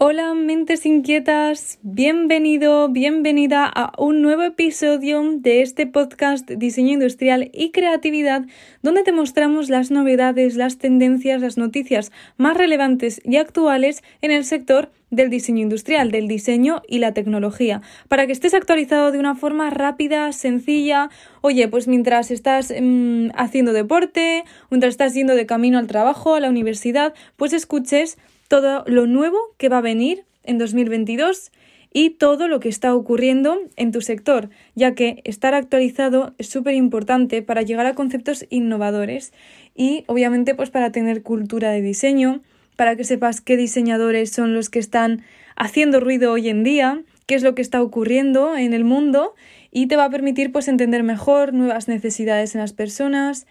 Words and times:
Hola 0.00 0.32
mentes 0.32 0.86
inquietas, 0.86 1.80
bienvenido, 1.82 2.88
bienvenida 2.88 3.64
a 3.66 3.90
un 3.98 4.22
nuevo 4.22 4.44
episodio 4.44 5.20
de 5.38 5.60
este 5.60 5.88
podcast 5.88 6.48
Diseño 6.48 6.92
Industrial 6.92 7.50
y 7.52 7.72
Creatividad 7.72 8.44
donde 8.80 9.02
te 9.02 9.10
mostramos 9.10 9.68
las 9.68 9.90
novedades, 9.90 10.54
las 10.54 10.78
tendencias, 10.78 11.42
las 11.42 11.58
noticias 11.58 12.12
más 12.36 12.56
relevantes 12.56 13.20
y 13.24 13.38
actuales 13.38 14.04
en 14.22 14.30
el 14.30 14.44
sector 14.44 14.92
del 15.10 15.30
diseño 15.30 15.62
industrial, 15.62 16.12
del 16.12 16.28
diseño 16.28 16.80
y 16.86 16.98
la 16.98 17.12
tecnología, 17.12 17.82
para 18.06 18.26
que 18.26 18.32
estés 18.32 18.54
actualizado 18.54 19.10
de 19.10 19.18
una 19.18 19.34
forma 19.34 19.68
rápida, 19.68 20.30
sencilla. 20.30 21.10
Oye, 21.40 21.66
pues 21.66 21.88
mientras 21.88 22.30
estás 22.30 22.72
mm, 22.72 23.30
haciendo 23.34 23.72
deporte, 23.72 24.44
mientras 24.70 24.92
estás 24.92 25.14
yendo 25.14 25.34
de 25.34 25.46
camino 25.46 25.76
al 25.76 25.88
trabajo, 25.88 26.36
a 26.36 26.40
la 26.40 26.50
universidad, 26.50 27.14
pues 27.36 27.52
escuches 27.52 28.16
todo 28.48 28.82
lo 28.86 29.06
nuevo 29.06 29.38
que 29.58 29.68
va 29.68 29.78
a 29.78 29.82
venir 29.82 30.24
en 30.42 30.58
2022 30.58 31.52
y 31.92 32.10
todo 32.10 32.48
lo 32.48 32.60
que 32.60 32.68
está 32.68 32.94
ocurriendo 32.94 33.58
en 33.76 33.92
tu 33.92 34.00
sector, 34.00 34.50
ya 34.74 34.94
que 34.94 35.22
estar 35.24 35.54
actualizado 35.54 36.34
es 36.38 36.48
súper 36.48 36.74
importante 36.74 37.42
para 37.42 37.62
llegar 37.62 37.86
a 37.86 37.94
conceptos 37.94 38.46
innovadores 38.50 39.32
y 39.74 40.04
obviamente 40.06 40.54
pues 40.54 40.70
para 40.70 40.92
tener 40.92 41.22
cultura 41.22 41.70
de 41.70 41.82
diseño, 41.82 42.42
para 42.76 42.96
que 42.96 43.04
sepas 43.04 43.40
qué 43.40 43.56
diseñadores 43.56 44.30
son 44.30 44.54
los 44.54 44.70
que 44.70 44.78
están 44.78 45.22
haciendo 45.56 46.00
ruido 46.00 46.32
hoy 46.32 46.48
en 46.48 46.62
día, 46.62 47.02
qué 47.26 47.34
es 47.34 47.42
lo 47.42 47.54
que 47.54 47.62
está 47.62 47.82
ocurriendo 47.82 48.56
en 48.56 48.74
el 48.74 48.84
mundo 48.84 49.34
y 49.70 49.86
te 49.86 49.96
va 49.96 50.04
a 50.04 50.10
permitir 50.10 50.52
pues 50.52 50.68
entender 50.68 51.02
mejor 51.02 51.52
nuevas 51.52 51.88
necesidades 51.88 52.54
en 52.54 52.60
las 52.60 52.72
personas, 52.72 53.46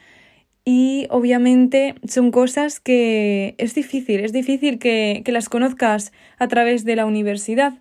y 0.70 1.07
obviamente 1.12 1.95
son 2.09 2.30
cosas 2.30 2.81
que 2.81 3.55
es 3.57 3.73
difícil, 3.73 4.20
es 4.20 4.34
difícil 4.34 4.80
que, 4.80 5.21
que, 5.23 5.31
las 5.31 5.48
conozcas 5.48 6.12
a 6.40 6.49
través 6.49 6.84
de 6.84 6.98
la 6.98 7.05
universidad. 7.05 7.76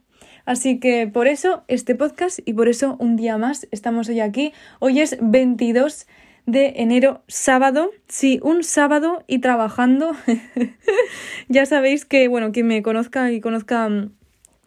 Así 0.45 0.79
que 0.79 1.09
por 1.09 1.27
eso 1.27 1.65
este 1.67 1.97
podcast 1.97 2.39
y 2.45 2.53
por 2.53 2.69
eso 2.69 2.97
un 3.01 3.17
día 3.17 3.39
más 3.39 3.67
estamos 3.73 4.09
hoy 4.09 4.21
aquí. 4.21 4.53
Hoy 4.79 5.01
es 5.01 5.19
22 5.21 6.07
de 6.47 6.75
enero, 6.77 7.25
sábado. 7.27 7.91
Sí, 8.07 8.39
un 8.45 8.63
sábado 8.63 9.25
y 9.27 9.41
trabajando. 9.41 10.13
ya 11.49 11.67
sabéis 11.67 12.05
que, 12.05 12.29
bueno, 12.29 12.53
quien 12.53 12.69
me 12.69 12.85
conozca 12.85 13.33
y 13.33 13.41
conozca 13.41 13.89
mm, 13.89 14.13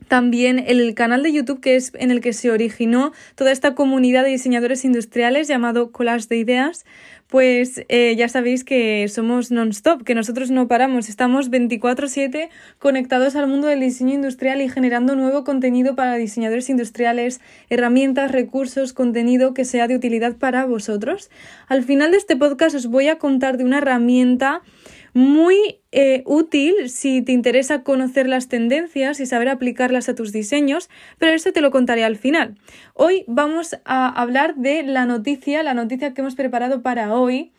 también 0.10 0.60
el 0.68 0.94
canal 0.96 1.24
de 1.24 1.32
YouTube 1.32 1.62
que 1.62 1.78
es 1.78 1.94
en 1.94 2.12
el 2.12 2.20
que 2.20 2.34
se 2.34 2.52
originó 2.52 3.14
toda 3.36 3.52
esta 3.54 3.76
comunidad 3.76 4.24
de 4.24 4.32
diseñadores 4.32 4.84
industriales 4.84 5.48
llamado 5.48 5.92
Collage 5.92 6.28
de 6.28 6.38
Ideas, 6.38 6.86
pues 7.30 7.84
eh, 7.90 8.16
ya 8.18 8.28
sabéis 8.28 8.64
que 8.64 9.08
somos 9.08 9.52
non-stop, 9.52 10.04
que 10.04 10.16
nosotros 10.16 10.50
no 10.50 10.68
paramos, 10.68 11.10
estamos 11.10 11.52
24/7 11.52 12.50
conectados 12.80 13.36
al 13.36 13.48
mundo 13.48 13.68
del 13.68 13.82
diseño 13.82 14.16
industrial 14.16 14.62
y 14.62 14.68
generando 14.68 15.16
nuevo 15.16 15.44
contenido 15.44 15.96
para 15.96 16.16
diseñadores 16.16 16.72
industriales, 16.72 17.40
herramientas, 17.70 18.32
recursos, 18.32 18.94
contenido 18.94 19.54
que 19.54 19.64
sea 19.64 19.88
de 19.88 19.96
utilidad 19.96 20.38
para 20.38 20.66
vosotros. 20.66 21.30
Al 21.68 21.84
final 21.84 22.12
de 22.12 22.18
este 22.18 22.36
podcast 22.36 22.76
os 22.76 22.88
voy 22.88 23.10
a 23.10 23.20
contar 23.20 23.58
de 23.58 23.64
una 23.64 23.78
herramienta 23.78 24.64
muy 25.14 25.82
eh, 25.92 26.24
útil 26.26 26.90
si 26.90 27.22
te 27.22 27.32
interesa 27.32 27.84
conocer 27.84 28.28
las 28.28 28.48
tendencias 28.48 29.20
y 29.20 29.26
saber 29.26 29.50
aplicarlas 29.50 30.10
a 30.10 30.16
tus 30.16 30.32
diseños, 30.32 30.90
pero 31.18 31.34
eso 31.34 31.52
te 31.52 31.62
lo 31.62 31.72
contaré 31.72 32.04
al 32.04 32.18
final. 32.18 32.58
Hoy 32.94 33.24
vamos 33.28 33.78
a 33.86 34.08
hablar 34.08 34.56
de 34.56 34.84
la 34.84 35.06
noticia, 35.06 35.64
la 35.64 35.74
noticia 35.74 36.14
que 36.14 36.22
hemos 36.22 36.36
preparado 36.36 36.82
para 36.82 37.14
hoy, 37.14 37.52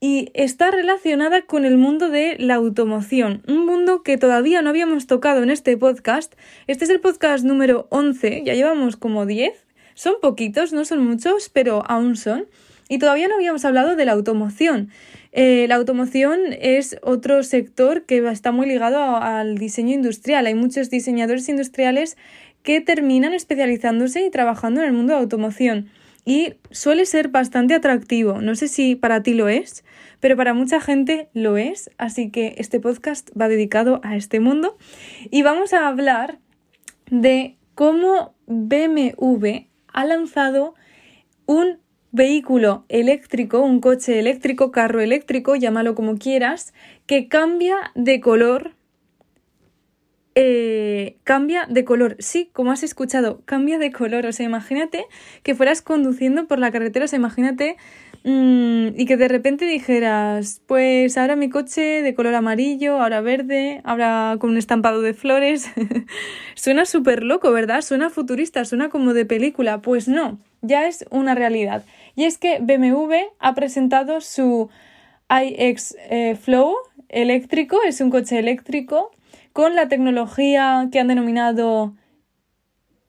y 0.00 0.30
está 0.34 0.70
relacionada 0.70 1.42
con 1.42 1.64
el 1.64 1.78
mundo 1.78 2.10
de 2.10 2.36
la 2.38 2.56
automoción, 2.56 3.42
un 3.48 3.64
mundo 3.64 4.02
que 4.02 4.18
todavía 4.18 4.60
no 4.60 4.70
habíamos 4.70 5.06
tocado 5.06 5.42
en 5.42 5.50
este 5.50 5.76
podcast. 5.76 6.34
Este 6.66 6.84
es 6.84 6.90
el 6.90 7.00
podcast 7.00 7.44
número 7.44 7.86
11, 7.90 8.42
ya 8.44 8.54
llevamos 8.54 8.96
como 8.96 9.24
10, 9.24 9.66
son 9.94 10.16
poquitos, 10.20 10.72
no 10.72 10.84
son 10.84 11.06
muchos, 11.06 11.48
pero 11.48 11.82
aún 11.86 12.16
son. 12.16 12.46
Y 12.88 12.98
todavía 12.98 13.28
no 13.28 13.34
habíamos 13.34 13.64
hablado 13.64 13.96
de 13.96 14.04
la 14.04 14.12
automoción. 14.12 14.90
Eh, 15.32 15.66
la 15.68 15.74
automoción 15.74 16.40
es 16.60 16.96
otro 17.02 17.42
sector 17.42 18.04
que 18.04 18.26
está 18.28 18.52
muy 18.52 18.66
ligado 18.66 19.16
al 19.16 19.58
diseño 19.58 19.94
industrial. 19.94 20.46
Hay 20.46 20.54
muchos 20.54 20.88
diseñadores 20.88 21.48
industriales 21.48 22.16
que 22.62 22.80
terminan 22.80 23.34
especializándose 23.34 24.24
y 24.24 24.30
trabajando 24.30 24.80
en 24.80 24.86
el 24.86 24.92
mundo 24.92 25.14
de 25.14 25.20
automoción. 25.20 25.88
Y 26.24 26.54
suele 26.70 27.06
ser 27.06 27.28
bastante 27.28 27.74
atractivo. 27.74 28.40
No 28.40 28.54
sé 28.56 28.66
si 28.66 28.96
para 28.96 29.22
ti 29.22 29.34
lo 29.34 29.48
es, 29.48 29.84
pero 30.18 30.36
para 30.36 30.54
mucha 30.54 30.80
gente 30.80 31.28
lo 31.32 31.56
es. 31.56 31.90
Así 31.98 32.30
que 32.30 32.54
este 32.58 32.80
podcast 32.80 33.30
va 33.40 33.48
dedicado 33.48 34.00
a 34.02 34.16
este 34.16 34.40
mundo. 34.40 34.76
Y 35.30 35.42
vamos 35.42 35.72
a 35.72 35.86
hablar 35.86 36.38
de 37.10 37.56
cómo 37.74 38.34
BMW 38.46 39.66
ha 39.92 40.04
lanzado 40.04 40.74
un 41.46 41.78
vehículo 42.16 42.84
eléctrico, 42.88 43.60
un 43.60 43.80
coche 43.80 44.18
eléctrico, 44.18 44.72
carro 44.72 45.00
eléctrico, 45.00 45.54
llámalo 45.54 45.94
como 45.94 46.16
quieras, 46.16 46.72
que 47.06 47.28
cambia 47.28 47.76
de 47.94 48.20
color. 48.20 48.72
Eh, 50.38 51.16
cambia 51.24 51.64
de 51.66 51.84
color, 51.86 52.16
sí, 52.18 52.50
como 52.52 52.70
has 52.70 52.82
escuchado, 52.82 53.40
cambia 53.46 53.78
de 53.78 53.92
color. 53.92 54.26
O 54.26 54.32
sea, 54.32 54.44
imagínate 54.44 55.06
que 55.42 55.54
fueras 55.54 55.80
conduciendo 55.80 56.46
por 56.46 56.58
la 56.58 56.70
carretera, 56.70 57.06
o 57.06 57.08
sea, 57.08 57.18
imagínate 57.18 57.76
mm, 58.24 58.88
y 58.98 59.06
que 59.06 59.16
de 59.16 59.28
repente 59.28 59.64
dijeras, 59.64 60.60
pues 60.66 61.16
ahora 61.16 61.36
mi 61.36 61.48
coche 61.48 62.02
de 62.02 62.14
color 62.14 62.34
amarillo, 62.34 63.00
ahora 63.00 63.22
verde, 63.22 63.80
ahora 63.84 64.36
con 64.38 64.50
un 64.50 64.58
estampado 64.58 65.00
de 65.00 65.14
flores. 65.14 65.70
suena 66.54 66.84
súper 66.84 67.22
loco, 67.24 67.50
¿verdad? 67.52 67.80
Suena 67.80 68.10
futurista, 68.10 68.64
suena 68.66 68.90
como 68.90 69.14
de 69.14 69.24
película. 69.24 69.80
Pues 69.80 70.06
no, 70.06 70.38
ya 70.60 70.86
es 70.86 71.06
una 71.10 71.34
realidad. 71.34 71.84
Y 72.16 72.24
es 72.24 72.38
que 72.38 72.58
BMW 72.58 73.14
ha 73.38 73.54
presentado 73.54 74.20
su 74.20 74.68
iX 75.30 75.96
eh, 76.10 76.34
Flow 76.34 76.74
eléctrico, 77.08 77.78
es 77.86 78.00
un 78.00 78.10
coche 78.10 78.38
eléctrico 78.38 79.10
con 79.52 79.76
la 79.76 79.88
tecnología 79.88 80.88
que 80.90 80.98
han 80.98 81.08
denominado 81.08 81.94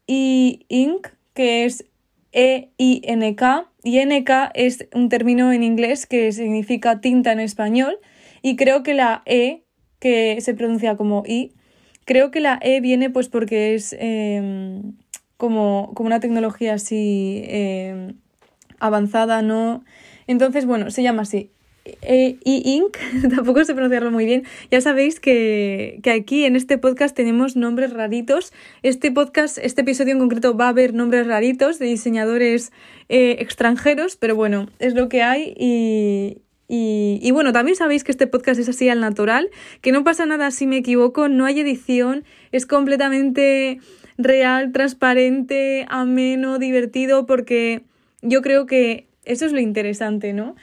e-ink, 0.08 1.08
que 1.34 1.66
es 1.66 1.86
E-I-N-K, 2.32 3.70
y 3.84 4.00
N-K 4.00 4.52
es 4.54 4.88
un 4.94 5.10
término 5.10 5.52
en 5.52 5.64
inglés 5.64 6.06
que 6.06 6.32
significa 6.32 7.02
tinta 7.02 7.32
en 7.32 7.40
español, 7.40 7.98
y 8.42 8.56
creo 8.56 8.84
que 8.84 8.94
la 8.94 9.24
E, 9.26 9.64
que 10.00 10.40
se 10.42 10.54
pronuncia 10.54 10.96
como 10.98 11.24
I, 11.26 11.54
creo 12.06 12.32
que 12.32 12.40
la 12.40 12.60
E 12.62 12.82
viene 12.82 13.10
pues 13.10 13.30
porque 13.30 13.74
es 13.76 13.96
em, 14.00 14.94
como, 15.38 15.92
como, 15.96 16.08
una 16.08 16.20
tecnología 16.20 16.76
así 16.76 17.44
em, 17.48 18.18
avanzada, 18.80 19.42
¿no? 19.42 19.84
Entonces, 20.28 20.66
bueno, 20.66 20.92
se 20.92 21.04
llama 21.04 21.24
así. 21.24 21.52
E-Ink, 22.02 22.98
tampoco 23.36 23.64
sé 23.64 23.74
pronunciarlo 23.74 24.12
muy 24.12 24.26
bien. 24.26 24.44
Ya 24.72 24.82
sabéis 24.82 25.20
que, 25.20 26.00
que, 26.04 26.12
aquí 26.12 26.46
en 26.46 26.56
este 26.56 26.78
podcast 26.78 27.16
tenemos 27.16 27.56
nombres 27.56 27.94
raritos. 27.94 28.54
Este 28.84 29.12
podcast, 29.12 29.58
este 29.58 29.82
episodio 29.82 30.14
en 30.14 30.20
concreto, 30.20 30.56
va 30.56 30.66
a 30.66 30.70
haber 30.70 30.94
nombres 30.94 31.28
raritos 31.28 31.80
de 31.80 31.86
diseñadores 31.86 32.72
eh, 33.10 33.38
extranjeros, 33.40 34.16
pero 34.16 34.36
bueno, 34.36 34.68
es 34.80 34.94
lo 34.96 35.08
que 35.10 35.22
hay 35.24 35.54
y, 35.58 36.42
y, 36.68 37.20
y, 37.22 37.32
bueno, 37.32 37.54
también 37.54 37.78
sabéis 37.78 38.04
que 38.04 38.12
este 38.12 38.28
podcast 38.28 38.60
es 38.60 38.70
así 38.70 38.90
al 38.90 39.00
natural, 39.00 39.50
que 39.82 39.92
no 39.92 40.04
pasa 40.04 40.26
nada 40.26 40.52
si 40.52 40.68
me 40.68 40.78
equivoco, 40.78 41.30
no 41.30 41.46
hay 41.46 41.62
edición, 41.62 42.26
es 42.52 42.66
completamente 42.66 43.80
real, 44.18 44.72
transparente, 44.72 45.86
ameno, 45.90 46.60
divertido, 46.60 47.26
porque 47.26 47.84
yo 48.28 48.42
creo 48.42 48.66
que 48.66 49.08
eso 49.26 49.46
es 49.46 49.52
lo 49.52 49.60
interesante, 49.60 50.34
¿no? 50.34 50.56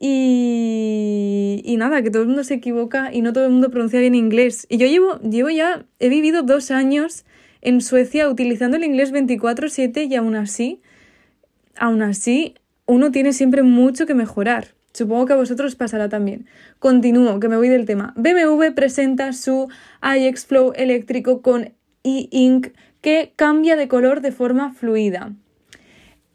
Y, 0.00 1.60
y, 1.64 1.76
nada, 1.76 2.02
que 2.02 2.10
todo 2.10 2.22
el 2.22 2.28
mundo 2.28 2.44
se 2.44 2.54
equivoca 2.54 3.12
y 3.12 3.20
no 3.20 3.32
todo 3.32 3.46
el 3.46 3.50
mundo 3.50 3.70
pronuncia 3.70 3.98
bien 4.00 4.14
inglés. 4.14 4.66
Y 4.68 4.78
yo 4.78 4.86
llevo, 4.86 5.18
llevo 5.20 5.50
ya, 5.50 5.84
he 5.98 6.08
vivido 6.08 6.42
dos 6.42 6.70
años 6.70 7.24
en 7.62 7.80
Suecia 7.80 8.28
utilizando 8.28 8.76
el 8.76 8.84
inglés 8.84 9.12
24/7 9.12 10.04
y 10.08 10.14
aún 10.14 10.36
así, 10.36 10.80
aún 11.76 12.02
así, 12.02 12.54
uno 12.86 13.10
tiene 13.10 13.32
siempre 13.32 13.62
mucho 13.62 14.06
que 14.06 14.14
mejorar. 14.14 14.74
Supongo 14.92 15.26
que 15.26 15.32
a 15.32 15.36
vosotros 15.36 15.74
pasará 15.74 16.08
también. 16.08 16.46
Continúo, 16.78 17.40
que 17.40 17.48
me 17.48 17.56
voy 17.56 17.68
del 17.68 17.84
tema. 17.84 18.14
BMW 18.16 18.72
presenta 18.74 19.32
su 19.32 19.68
iX 20.02 20.46
Flow 20.46 20.72
eléctrico 20.76 21.42
con 21.42 21.72
e-ink 22.04 22.68
que 23.00 23.32
cambia 23.36 23.76
de 23.76 23.88
color 23.88 24.20
de 24.20 24.32
forma 24.32 24.72
fluida 24.72 25.34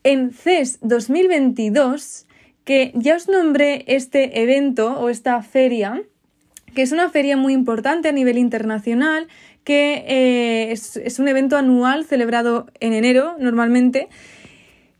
en 0.03 0.31
CES 0.31 0.79
2022, 0.81 2.27
que 2.65 2.91
ya 2.95 3.15
os 3.15 3.27
nombré 3.27 3.83
este 3.88 4.41
evento 4.41 5.00
o 5.00 5.09
esta 5.09 5.41
feria, 5.41 6.01
que 6.73 6.81
es 6.81 6.91
una 6.91 7.09
feria 7.09 7.38
muy 7.38 7.53
importante 7.53 8.09
a 8.09 8.11
nivel 8.11 8.38
internacional, 8.38 9.27
que 9.63 10.03
eh, 10.07 10.71
es, 10.71 10.97
es 10.97 11.19
un 11.19 11.27
evento 11.27 11.57
anual 11.57 12.05
celebrado 12.05 12.67
en 12.79 12.94
enero 12.94 13.35
normalmente 13.39 14.09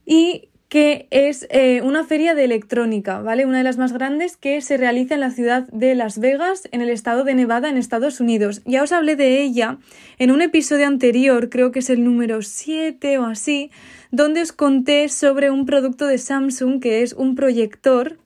y 0.06 0.50
que 0.74 1.06
es 1.12 1.46
eh, 1.52 1.82
una 1.84 2.04
feria 2.04 2.34
de 2.34 2.46
electrónica, 2.46 3.22
¿vale? 3.22 3.46
Una 3.46 3.60
de 3.60 3.64
las 3.64 3.78
más 3.78 3.94
grandes 3.94 4.38
que 4.38 4.60
se 4.60 4.76
realiza 4.76 5.14
en 5.14 5.20
la 5.20 5.30
ciudad 5.30 5.68
de 5.68 5.94
Las 5.94 6.18
Vegas, 6.18 6.68
en 6.72 6.82
el 6.82 6.90
estado 6.90 7.24
de 7.24 7.36
Nevada, 7.36 7.70
en 7.70 7.78
Estados 7.78 8.20
Unidos. 8.20 8.64
Ya 8.66 8.82
os 8.82 8.92
hablé 8.92 9.16
de 9.16 9.44
ella 9.44 9.78
en 10.18 10.32
un 10.32 10.42
episodio 10.42 10.88
anterior, 10.88 11.52
creo 11.52 11.72
que 11.72 11.78
es 11.78 11.92
el 11.92 12.04
número 12.04 12.42
7 12.42 13.20
o 13.20 13.26
así, 13.26 13.70
donde 14.10 14.42
os 14.42 14.52
conté 14.52 15.10
sobre 15.10 15.52
un 15.52 15.68
producto 15.68 16.08
de 16.08 16.18
Samsung 16.18 16.82
que 16.82 17.04
es 17.04 17.14
un 17.14 17.36
proyector 17.36 18.18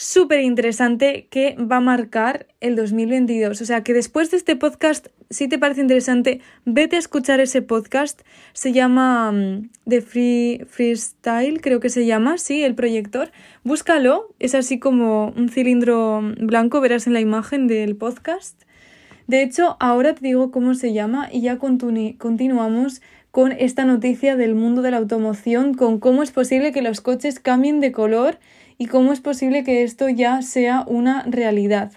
súper 0.00 0.40
interesante 0.40 1.26
que 1.28 1.56
va 1.56 1.76
a 1.76 1.80
marcar 1.80 2.46
el 2.60 2.74
2022. 2.74 3.60
O 3.60 3.64
sea 3.66 3.82
que 3.82 3.92
después 3.92 4.30
de 4.30 4.38
este 4.38 4.56
podcast, 4.56 5.08
si 5.28 5.46
te 5.46 5.58
parece 5.58 5.82
interesante, 5.82 6.40
vete 6.64 6.96
a 6.96 6.98
escuchar 6.98 7.38
ese 7.38 7.60
podcast. 7.60 8.22
Se 8.54 8.72
llama 8.72 9.30
mm, 9.30 9.68
The 9.86 10.00
Free 10.00 10.66
Freestyle, 10.66 11.60
creo 11.60 11.80
que 11.80 11.90
se 11.90 12.06
llama, 12.06 12.38
sí, 12.38 12.62
el 12.62 12.74
proyector. 12.74 13.30
Búscalo, 13.62 14.34
es 14.38 14.54
así 14.54 14.78
como 14.78 15.34
un 15.36 15.50
cilindro 15.50 16.22
blanco, 16.38 16.80
verás 16.80 17.06
en 17.06 17.12
la 17.12 17.20
imagen 17.20 17.66
del 17.66 17.94
podcast. 17.94 18.62
De 19.26 19.42
hecho, 19.42 19.76
ahora 19.80 20.14
te 20.14 20.22
digo 20.22 20.50
cómo 20.50 20.72
se 20.72 20.94
llama 20.94 21.28
y 21.30 21.42
ya 21.42 21.58
continuamos 21.58 23.02
con 23.30 23.52
esta 23.52 23.84
noticia 23.84 24.34
del 24.34 24.54
mundo 24.54 24.80
de 24.80 24.92
la 24.92 24.96
automoción, 24.96 25.74
con 25.74 26.00
cómo 26.00 26.22
es 26.22 26.32
posible 26.32 26.72
que 26.72 26.80
los 26.80 27.02
coches 27.02 27.38
cambien 27.38 27.80
de 27.80 27.92
color 27.92 28.38
y 28.80 28.86
cómo 28.86 29.12
es 29.12 29.20
posible 29.20 29.62
que 29.62 29.82
esto 29.82 30.08
ya 30.08 30.40
sea 30.40 30.84
una 30.86 31.22
realidad. 31.24 31.92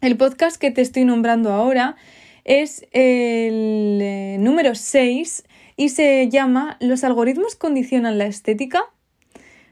El 0.00 0.16
podcast 0.16 0.56
que 0.56 0.70
te 0.70 0.80
estoy 0.80 1.04
nombrando 1.04 1.52
ahora 1.52 1.96
es 2.44 2.82
el 2.92 3.98
eh, 4.00 4.36
número 4.38 4.76
6 4.76 5.42
y 5.76 5.88
se 5.88 6.28
llama 6.28 6.76
¿Los 6.78 7.02
algoritmos 7.02 7.56
condicionan 7.56 8.18
la 8.18 8.26
estética? 8.26 8.84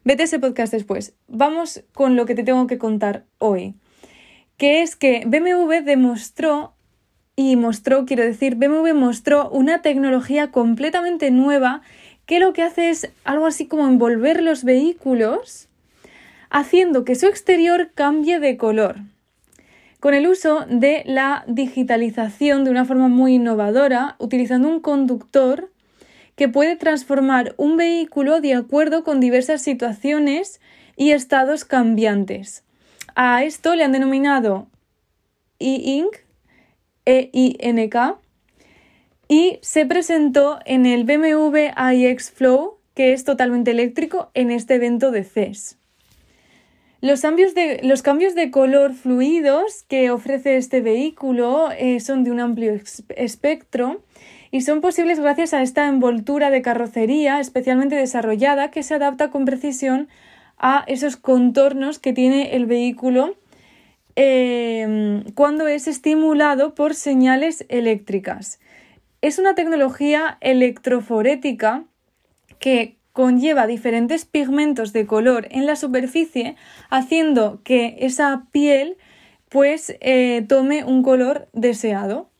Vete 0.02 0.22
a 0.22 0.24
ese 0.24 0.40
podcast 0.40 0.72
después. 0.72 1.14
Vamos 1.28 1.84
con 1.94 2.16
lo 2.16 2.26
que 2.26 2.34
te 2.34 2.42
tengo 2.42 2.66
que 2.66 2.78
contar 2.78 3.24
hoy. 3.38 3.74
Que 4.56 4.82
es 4.82 4.96
que 4.96 5.22
BMW 5.24 5.84
demostró 5.84 6.74
y 7.36 7.54
mostró, 7.54 8.06
quiero 8.06 8.24
decir, 8.24 8.56
BMW 8.56 8.92
mostró 8.92 9.48
una 9.50 9.82
tecnología 9.82 10.50
completamente 10.50 11.30
nueva 11.30 11.80
que 12.26 12.40
lo 12.40 12.52
que 12.52 12.62
hace 12.62 12.90
es 12.90 13.12
algo 13.22 13.46
así 13.46 13.68
como 13.68 13.86
envolver 13.86 14.42
los 14.42 14.64
vehículos 14.64 15.68
haciendo 16.52 17.04
que 17.04 17.14
su 17.14 17.26
exterior 17.26 17.90
cambie 17.94 18.38
de 18.38 18.56
color. 18.56 18.96
Con 20.00 20.14
el 20.14 20.28
uso 20.28 20.66
de 20.68 21.02
la 21.06 21.44
digitalización 21.48 22.64
de 22.64 22.70
una 22.70 22.84
forma 22.84 23.08
muy 23.08 23.34
innovadora, 23.34 24.16
utilizando 24.18 24.68
un 24.68 24.80
conductor 24.80 25.72
que 26.36 26.48
puede 26.48 26.76
transformar 26.76 27.54
un 27.56 27.76
vehículo 27.76 28.40
de 28.40 28.54
acuerdo 28.54 29.02
con 29.02 29.18
diversas 29.18 29.62
situaciones 29.62 30.60
y 30.96 31.12
estados 31.12 31.64
cambiantes. 31.64 32.64
A 33.14 33.44
esto 33.44 33.74
le 33.74 33.84
han 33.84 33.92
denominado 33.92 34.68
e-ink, 35.58 36.16
E-I-N-K, 37.06 38.18
y 39.28 39.58
se 39.62 39.86
presentó 39.86 40.58
en 40.66 40.84
el 40.84 41.04
BMW 41.04 41.70
iX 41.94 42.30
Flow, 42.30 42.78
que 42.94 43.14
es 43.14 43.24
totalmente 43.24 43.70
eléctrico, 43.70 44.30
en 44.34 44.50
este 44.50 44.74
evento 44.74 45.10
de 45.10 45.24
CES. 45.24 45.78
Los 47.02 47.20
cambios 47.20 47.52
de, 47.56 47.80
los 47.82 48.00
cambios 48.00 48.36
de 48.36 48.52
color 48.52 48.94
fluidos 48.94 49.82
que 49.88 50.12
ofrece 50.12 50.56
este 50.56 50.80
vehículo 50.80 51.68
eh, 51.76 51.98
son 51.98 52.22
de 52.22 52.30
un 52.30 52.38
amplio 52.38 52.80
espectro 53.16 54.04
y 54.52 54.60
son 54.60 54.80
posibles 54.80 55.18
gracias 55.18 55.52
a 55.52 55.62
esta 55.62 55.88
envoltura 55.88 56.50
de 56.50 56.62
carrocería 56.62 57.40
especialmente 57.40 57.96
desarrollada 57.96 58.70
que 58.70 58.84
se 58.84 58.94
adapta 58.94 59.30
con 59.30 59.46
precisión 59.46 60.08
a 60.58 60.84
esos 60.86 61.16
contornos 61.16 61.98
que 61.98 62.12
tiene 62.12 62.54
el 62.54 62.66
vehículo 62.66 63.34
em, 64.14 65.24
cuando 65.34 65.66
es 65.66 65.88
estimulado 65.88 66.76
por 66.76 66.94
señales 66.94 67.66
eléctricas. 67.68 68.60
Es 69.22 69.40
una 69.40 69.56
tecnología 69.56 70.38
electroforética 70.40 71.82
que 72.60 72.94
conlleva 73.12 73.66
diferentes 73.66 74.24
pigmentos 74.24 74.92
de 74.92 75.06
color 75.06 75.46
en 75.50 75.66
la 75.66 75.76
superficie, 75.76 76.56
haciendo 76.90 77.60
que 77.62 77.96
esa 78.00 78.46
piel 78.50 78.96
pues 79.48 79.94
eh, 80.00 80.44
tome 80.48 80.82
un 80.84 81.02
color 81.02 81.48
deseado. 81.52 82.30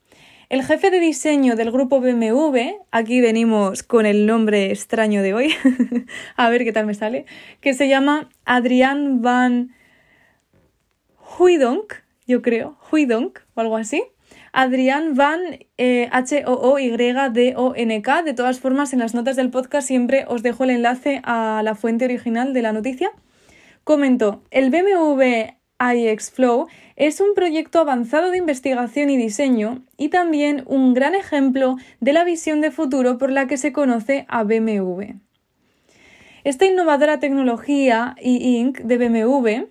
El 0.49 0.63
jefe 0.63 0.91
de 0.91 0.99
diseño 0.99 1.55
del 1.55 1.71
grupo 1.71 1.99
BMW, 1.99 2.75
aquí 2.91 3.21
venimos 3.21 3.81
con 3.81 4.05
el 4.05 4.25
nombre 4.25 4.71
extraño 4.71 5.21
de 5.21 5.33
hoy, 5.33 5.53
a 6.35 6.49
ver 6.49 6.63
qué 6.63 6.71
tal 6.71 6.85
me 6.85 6.93
sale, 6.93 7.25
que 7.59 7.73
se 7.73 7.87
llama 7.87 8.29
Adrián 8.45 9.21
Van 9.21 9.75
Huydonk, 11.39 11.93
yo 12.27 12.41
creo, 12.41 12.77
Huydonk 12.91 13.39
o 13.55 13.61
algo 13.61 13.77
así. 13.77 14.03
Adrián 14.53 15.15
Van, 15.15 15.39
eh, 15.77 16.07
H-O-O-Y-D-O-N-K. 16.11 16.53
De 18.21 18.33
todas 18.35 18.59
formas, 18.59 18.93
en 18.93 18.99
las 18.99 19.15
notas 19.15 19.35
del 19.35 19.49
podcast 19.49 19.87
siempre 19.87 20.25
os 20.27 20.43
dejo 20.43 20.63
el 20.63 20.69
enlace 20.69 21.21
a 21.23 21.61
la 21.63 21.73
fuente 21.73 22.05
original 22.05 22.53
de 22.53 22.61
la 22.61 22.71
noticia. 22.71 23.11
Comentó, 23.83 24.43
el 24.51 24.69
BMW 24.69 25.55
iX 25.79 26.31
Flow 26.31 26.67
es 26.95 27.19
un 27.19 27.33
proyecto 27.33 27.79
avanzado 27.79 28.29
de 28.29 28.37
investigación 28.37 29.09
y 29.09 29.17
diseño 29.17 29.81
y 29.97 30.09
también 30.09 30.61
un 30.67 30.93
gran 30.93 31.15
ejemplo 31.15 31.77
de 31.99 32.13
la 32.13 32.23
visión 32.23 32.61
de 32.61 32.69
futuro 32.69 33.17
por 33.17 33.31
la 33.31 33.47
que 33.47 33.57
se 33.57 33.73
conoce 33.73 34.27
a 34.29 34.43
BMW. 34.43 35.15
Esta 36.43 36.65
innovadora 36.65 37.19
tecnología 37.19 38.13
e-ink 38.19 38.81
de 38.81 38.97
BMW 38.97 39.65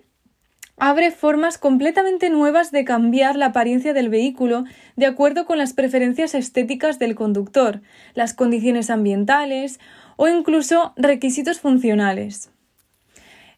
abre 0.77 1.11
formas 1.11 1.57
completamente 1.57 2.29
nuevas 2.29 2.71
de 2.71 2.83
cambiar 2.83 3.35
la 3.35 3.47
apariencia 3.47 3.93
del 3.93 4.09
vehículo 4.09 4.65
de 4.95 5.05
acuerdo 5.05 5.45
con 5.45 5.57
las 5.57 5.73
preferencias 5.73 6.35
estéticas 6.35 6.99
del 6.99 7.15
conductor, 7.15 7.81
las 8.13 8.33
condiciones 8.33 8.89
ambientales 8.89 9.79
o 10.17 10.27
incluso 10.27 10.93
requisitos 10.95 11.59
funcionales. 11.59 12.51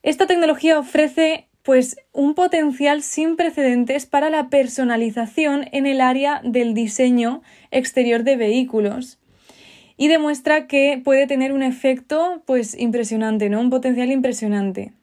Esta 0.03 0.27
tecnología 0.27 0.77
ofrece 0.77 1.47
pues 1.63 1.97
un 2.11 2.35
potencial 2.35 3.01
sin 3.01 3.35
precedentes 3.35 4.05
para 4.05 4.29
la 4.29 4.49
personalización 4.49 5.67
en 5.71 5.87
el 5.87 5.99
área 5.99 6.41
del 6.43 6.75
diseño 6.75 7.41
exterior 7.71 8.23
de 8.23 8.35
vehículos 8.35 9.17
y 9.97 10.09
demuestra 10.09 10.67
que 10.67 11.01
puede 11.03 11.25
tener 11.25 11.53
un 11.53 11.63
efecto 11.63 12.43
pues 12.45 12.77
impresionante, 12.77 13.49
¿no? 13.49 13.61
Un 13.61 13.71
potencial 13.71 14.11
impresionante. 14.11 14.93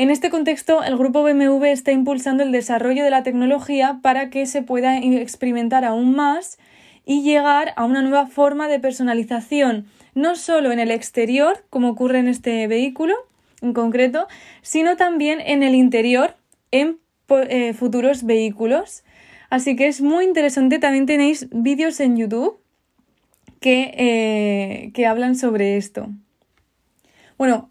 En 0.00 0.08
este 0.08 0.30
contexto, 0.30 0.82
el 0.82 0.96
grupo 0.96 1.22
BMW 1.22 1.66
está 1.66 1.92
impulsando 1.92 2.42
el 2.42 2.52
desarrollo 2.52 3.04
de 3.04 3.10
la 3.10 3.22
tecnología 3.22 3.98
para 4.00 4.30
que 4.30 4.46
se 4.46 4.62
pueda 4.62 4.96
experimentar 4.96 5.84
aún 5.84 6.16
más 6.16 6.58
y 7.04 7.20
llegar 7.22 7.74
a 7.76 7.84
una 7.84 8.00
nueva 8.00 8.26
forma 8.26 8.66
de 8.68 8.80
personalización, 8.80 9.84
no 10.14 10.36
solo 10.36 10.72
en 10.72 10.78
el 10.78 10.90
exterior, 10.90 11.66
como 11.68 11.90
ocurre 11.90 12.18
en 12.18 12.28
este 12.28 12.66
vehículo 12.66 13.14
en 13.60 13.74
concreto, 13.74 14.26
sino 14.62 14.96
también 14.96 15.38
en 15.38 15.62
el 15.62 15.74
interior, 15.74 16.34
en 16.70 16.98
eh, 17.28 17.74
futuros 17.74 18.22
vehículos. 18.22 19.04
Así 19.50 19.76
que 19.76 19.86
es 19.86 20.00
muy 20.00 20.24
interesante. 20.24 20.78
También 20.78 21.04
tenéis 21.04 21.46
vídeos 21.50 22.00
en 22.00 22.16
YouTube 22.16 22.58
que, 23.60 23.92
eh, 23.98 24.92
que 24.94 25.04
hablan 25.04 25.34
sobre 25.34 25.76
esto. 25.76 26.08
Bueno, 27.36 27.70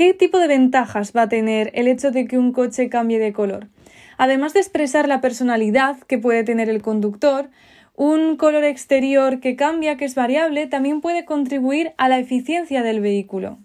¿Qué 0.00 0.14
tipo 0.14 0.38
de 0.38 0.48
ventajas 0.48 1.12
va 1.14 1.24
a 1.24 1.28
tener 1.28 1.72
el 1.74 1.86
hecho 1.86 2.10
de 2.10 2.26
que 2.26 2.38
un 2.38 2.52
coche 2.52 2.88
cambie 2.88 3.18
de 3.18 3.34
color? 3.34 3.68
Además 4.16 4.54
de 4.54 4.60
expresar 4.60 5.06
la 5.06 5.20
personalidad 5.20 5.98
que 5.98 6.16
puede 6.16 6.42
tener 6.42 6.70
el 6.70 6.80
conductor, 6.80 7.50
un 7.96 8.38
color 8.38 8.64
exterior 8.64 9.40
que 9.40 9.56
cambia, 9.56 9.98
que 9.98 10.06
es 10.06 10.14
variable, 10.14 10.66
también 10.66 11.02
puede 11.02 11.26
contribuir 11.26 11.92
a 11.98 12.08
la 12.08 12.18
eficiencia 12.18 12.82
del 12.82 13.02
vehículo. 13.02 13.58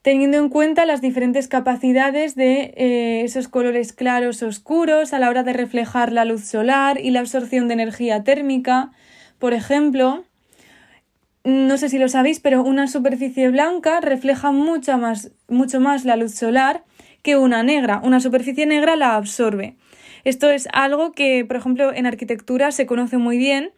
Teniendo 0.00 0.38
en 0.38 0.48
cuenta 0.48 0.86
las 0.86 1.02
diferentes 1.02 1.48
capacidades 1.48 2.34
de 2.34 2.72
eh, 2.74 3.24
esos 3.24 3.48
colores 3.48 3.92
claros 3.92 4.42
oscuros 4.42 5.12
a 5.12 5.18
la 5.18 5.28
hora 5.28 5.42
de 5.42 5.52
reflejar 5.52 6.12
la 6.12 6.24
luz 6.24 6.46
solar 6.46 6.98
y 6.98 7.10
la 7.10 7.20
absorción 7.20 7.68
de 7.68 7.74
energía 7.74 8.24
térmica, 8.24 8.90
por 9.38 9.52
ejemplo, 9.52 10.24
no 11.44 11.76
sé 11.76 11.90
si 11.90 11.98
lo 11.98 12.08
sabéis, 12.08 12.40
pero 12.40 12.62
una 12.62 12.86
superficie 12.88 13.50
blanca 13.50 14.00
refleja 14.00 14.50
mucho 14.50 14.96
más, 14.98 15.30
mucho 15.48 15.78
más 15.78 16.04
la 16.04 16.16
luz 16.16 16.34
solar 16.34 16.84
que 17.22 17.36
una 17.36 17.62
negra. 17.62 18.00
Una 18.02 18.20
superficie 18.20 18.66
negra 18.66 18.96
la 18.96 19.14
absorbe. 19.14 19.76
Esto 20.24 20.50
es 20.50 20.68
algo 20.72 21.12
que, 21.12 21.44
por 21.44 21.56
ejemplo, 21.56 21.92
en 21.92 22.06
arquitectura 22.06 22.72
se 22.72 22.86
conoce 22.86 23.18
muy 23.18 23.36
bien 23.36 23.72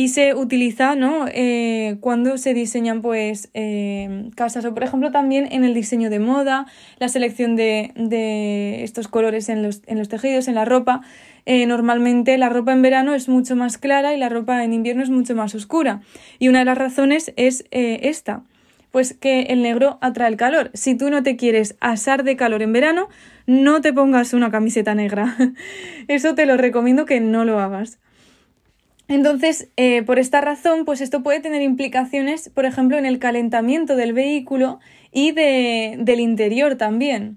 y 0.00 0.08
se 0.08 0.34
utiliza 0.34 0.96
¿no? 0.96 1.26
Eh, 1.28 1.98
cuando 2.00 2.38
se 2.38 2.54
diseñan 2.54 3.02
pues, 3.02 3.50
eh, 3.52 4.30
casas 4.34 4.64
o, 4.64 4.72
por 4.72 4.82
ejemplo, 4.82 5.10
también 5.10 5.46
en 5.52 5.62
el 5.62 5.74
diseño 5.74 6.08
de 6.08 6.18
moda, 6.18 6.64
la 6.98 7.10
selección 7.10 7.54
de, 7.54 7.92
de 7.96 8.82
estos 8.82 9.08
colores 9.08 9.50
en 9.50 9.62
los, 9.62 9.82
en 9.86 9.98
los 9.98 10.08
tejidos, 10.08 10.48
en 10.48 10.54
la 10.54 10.64
ropa. 10.64 11.02
Eh, 11.44 11.66
normalmente 11.66 12.38
la 12.38 12.48
ropa 12.48 12.72
en 12.72 12.80
verano 12.80 13.12
es 13.14 13.28
mucho 13.28 13.56
más 13.56 13.76
clara 13.76 14.14
y 14.14 14.16
la 14.16 14.30
ropa 14.30 14.64
en 14.64 14.72
invierno 14.72 15.02
es 15.02 15.10
mucho 15.10 15.34
más 15.34 15.54
oscura. 15.54 16.00
Y 16.38 16.48
una 16.48 16.60
de 16.60 16.64
las 16.64 16.78
razones 16.78 17.34
es 17.36 17.66
esta, 17.70 18.42
pues 18.92 19.12
que 19.12 19.42
el 19.42 19.60
negro 19.60 19.98
atrae 20.00 20.28
el 20.28 20.38
calor. 20.38 20.70
Si 20.72 20.94
tú 20.94 21.10
no 21.10 21.22
te 21.22 21.36
quieres 21.36 21.76
asar 21.80 22.24
de 22.24 22.36
calor 22.36 22.62
en 22.62 22.72
verano, 22.72 23.10
no 23.46 23.82
te 23.82 23.92
pongas 23.92 24.32
una 24.32 24.50
camiseta 24.50 24.94
negra. 24.94 25.36
Eso 26.08 26.34
te 26.34 26.46
lo 26.46 26.56
recomiendo 26.56 27.04
que 27.04 27.20
no 27.20 27.44
lo 27.44 27.60
hagas. 27.60 27.98
Entonces, 29.10 29.68
eh, 29.76 30.04
por 30.04 30.20
esta 30.20 30.40
razón, 30.40 30.84
pues 30.84 31.00
esto 31.00 31.20
puede 31.24 31.40
tener 31.40 31.62
implicaciones, 31.62 32.48
por 32.48 32.64
ejemplo, 32.64 32.96
en 32.96 33.06
el 33.06 33.18
calentamiento 33.18 33.96
del 33.96 34.12
vehículo 34.12 34.78
y 35.10 35.32
de, 35.32 35.96
del 35.98 36.20
interior 36.20 36.76
también. 36.76 37.36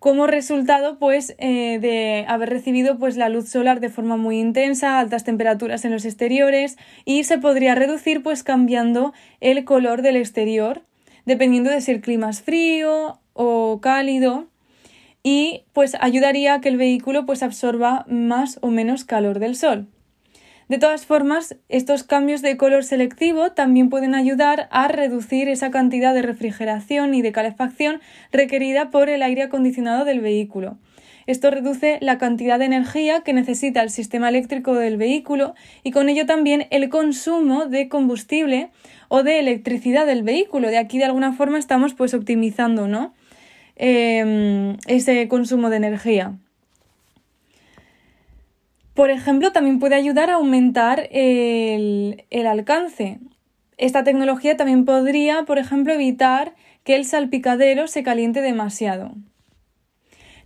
Como 0.00 0.26
resultado, 0.26 0.98
pues, 0.98 1.36
eh, 1.38 1.78
de 1.78 2.24
haber 2.26 2.50
recibido 2.50 2.98
pues, 2.98 3.16
la 3.16 3.28
luz 3.28 3.48
solar 3.48 3.78
de 3.78 3.90
forma 3.90 4.16
muy 4.16 4.40
intensa, 4.40 4.98
altas 4.98 5.22
temperaturas 5.22 5.84
en 5.84 5.92
los 5.92 6.04
exteriores, 6.04 6.76
y 7.04 7.22
se 7.22 7.38
podría 7.38 7.76
reducir, 7.76 8.20
pues, 8.20 8.42
cambiando 8.42 9.12
el 9.40 9.64
color 9.64 10.02
del 10.02 10.16
exterior, 10.16 10.82
dependiendo 11.26 11.70
de 11.70 11.80
si 11.80 11.92
el 11.92 12.00
clima 12.00 12.28
es 12.28 12.42
frío 12.42 13.20
o 13.34 13.80
cálido, 13.80 14.48
y 15.22 15.62
pues 15.72 15.96
ayudaría 16.00 16.54
a 16.54 16.60
que 16.60 16.70
el 16.70 16.76
vehículo 16.76 17.24
pues 17.24 17.44
absorba 17.44 18.04
más 18.08 18.58
o 18.62 18.70
menos 18.70 19.04
calor 19.04 19.38
del 19.38 19.54
sol. 19.54 19.86
De 20.68 20.78
todas 20.78 21.06
formas, 21.06 21.56
estos 21.70 22.04
cambios 22.04 22.42
de 22.42 22.58
color 22.58 22.84
selectivo 22.84 23.52
también 23.52 23.88
pueden 23.88 24.14
ayudar 24.14 24.68
a 24.70 24.86
reducir 24.88 25.48
esa 25.48 25.70
cantidad 25.70 26.12
de 26.12 26.20
refrigeración 26.20 27.14
y 27.14 27.22
de 27.22 27.32
calefacción 27.32 28.00
requerida 28.32 28.90
por 28.90 29.08
el 29.08 29.22
aire 29.22 29.44
acondicionado 29.44 30.04
del 30.04 30.20
vehículo. 30.20 30.76
Esto 31.26 31.50
reduce 31.50 31.98
la 32.00 32.16
cantidad 32.18 32.58
de 32.58 32.66
energía 32.66 33.22
que 33.22 33.32
necesita 33.32 33.82
el 33.82 33.90
sistema 33.90 34.28
eléctrico 34.28 34.74
del 34.74 34.96
vehículo 34.96 35.54
y 35.82 35.90
con 35.90 36.08
ello 36.08 36.26
también 36.26 36.66
el 36.70 36.88
consumo 36.88 37.66
de 37.66 37.88
combustible 37.88 38.70
o 39.08 39.22
de 39.22 39.38
electricidad 39.38 40.06
del 40.06 40.22
vehículo. 40.22 40.68
De 40.68 40.78
aquí 40.78 40.98
de 40.98 41.04
alguna 41.04 41.32
forma 41.32 41.58
estamos 41.58 41.94
pues 41.94 42.14
optimizando 42.14 42.88
¿no? 42.88 43.14
Em, 43.76 44.76
ese 44.86 45.28
consumo 45.28 45.70
de 45.70 45.76
energía. 45.76 46.38
Por 48.98 49.10
ejemplo, 49.10 49.52
también 49.52 49.78
puede 49.78 49.94
ayudar 49.94 50.28
a 50.28 50.34
aumentar 50.34 51.08
el, 51.12 52.24
alcance. 52.48 53.20
Esta 53.76 54.02
tecnología 54.02 54.56
también 54.56 54.84
podría, 54.84 55.44
por 55.44 55.58
ejemplo, 55.58 55.92
evitar 55.92 56.56
que 56.82 56.96
el 56.96 57.04
salpicadero 57.04 57.86
se 57.86 58.02
caliente 58.02 58.40
demasiado. 58.40 59.12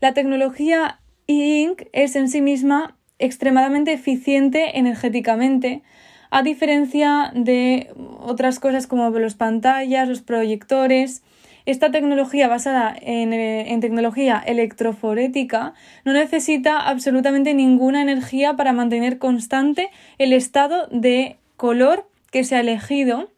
La 0.03 0.13
tecnología 0.13 1.01
e-ink 1.29 1.85
es 1.95 2.15
en 2.15 2.29
sí 2.29 2.43
misma 2.43 2.99
extremadamente 3.19 3.95
eficiente 3.95 4.79
energéticamente, 4.79 5.83
a 6.31 6.43
diferencia 6.43 7.33
de 7.35 7.89
otras 8.21 8.61
cosas 8.61 8.87
como 8.87 9.09
las 9.19 9.35
pantallas, 9.35 10.07
los 10.11 10.21
proyectores, 10.21 11.23
esta 11.65 11.91
tecnología 11.91 12.49
basada 12.49 12.95
eh, 13.01 13.65
en, 13.69 13.81
tecnología 13.81 14.43
electroforética 14.45 15.75
no 16.05 16.13
necesita 16.13 16.79
absolutamente 16.79 17.55
ninguna 17.55 18.03
energía 18.03 18.57
para 18.57 18.73
mantener 18.73 19.19
constante 19.19 19.91
el 20.19 20.33
estado 20.33 20.89
de 20.91 21.37
color 21.57 22.09
que 22.31 22.45
se 22.45 22.57
ha 22.57 22.61
elegido 22.61 23.31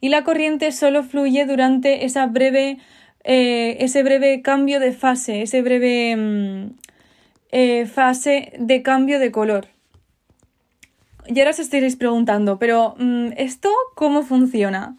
y 0.00 0.08
la 0.08 0.24
corriente 0.24 0.72
solo 0.72 1.02
fluye 1.02 1.46
durante 1.46 2.04
esa 2.04 2.26
breve, 2.26 2.78
eh, 3.24 3.76
ese 3.80 4.02
breve 4.02 4.42
cambio 4.42 4.80
de 4.80 4.92
fase, 4.92 5.42
ese 5.42 5.62
breve 5.62 6.16
mm, 6.16 6.70
eh, 7.52 7.86
fase 7.86 8.52
de 8.58 8.82
cambio 8.82 9.18
de 9.18 9.30
color. 9.30 9.68
Y 11.28 11.38
ahora 11.40 11.50
os 11.50 11.58
estaréis 11.58 11.96
preguntando, 11.96 12.58
pero 12.58 12.94
mm, 12.98 13.32
¿esto 13.36 13.70
cómo 13.94 14.22
funciona? 14.22 14.96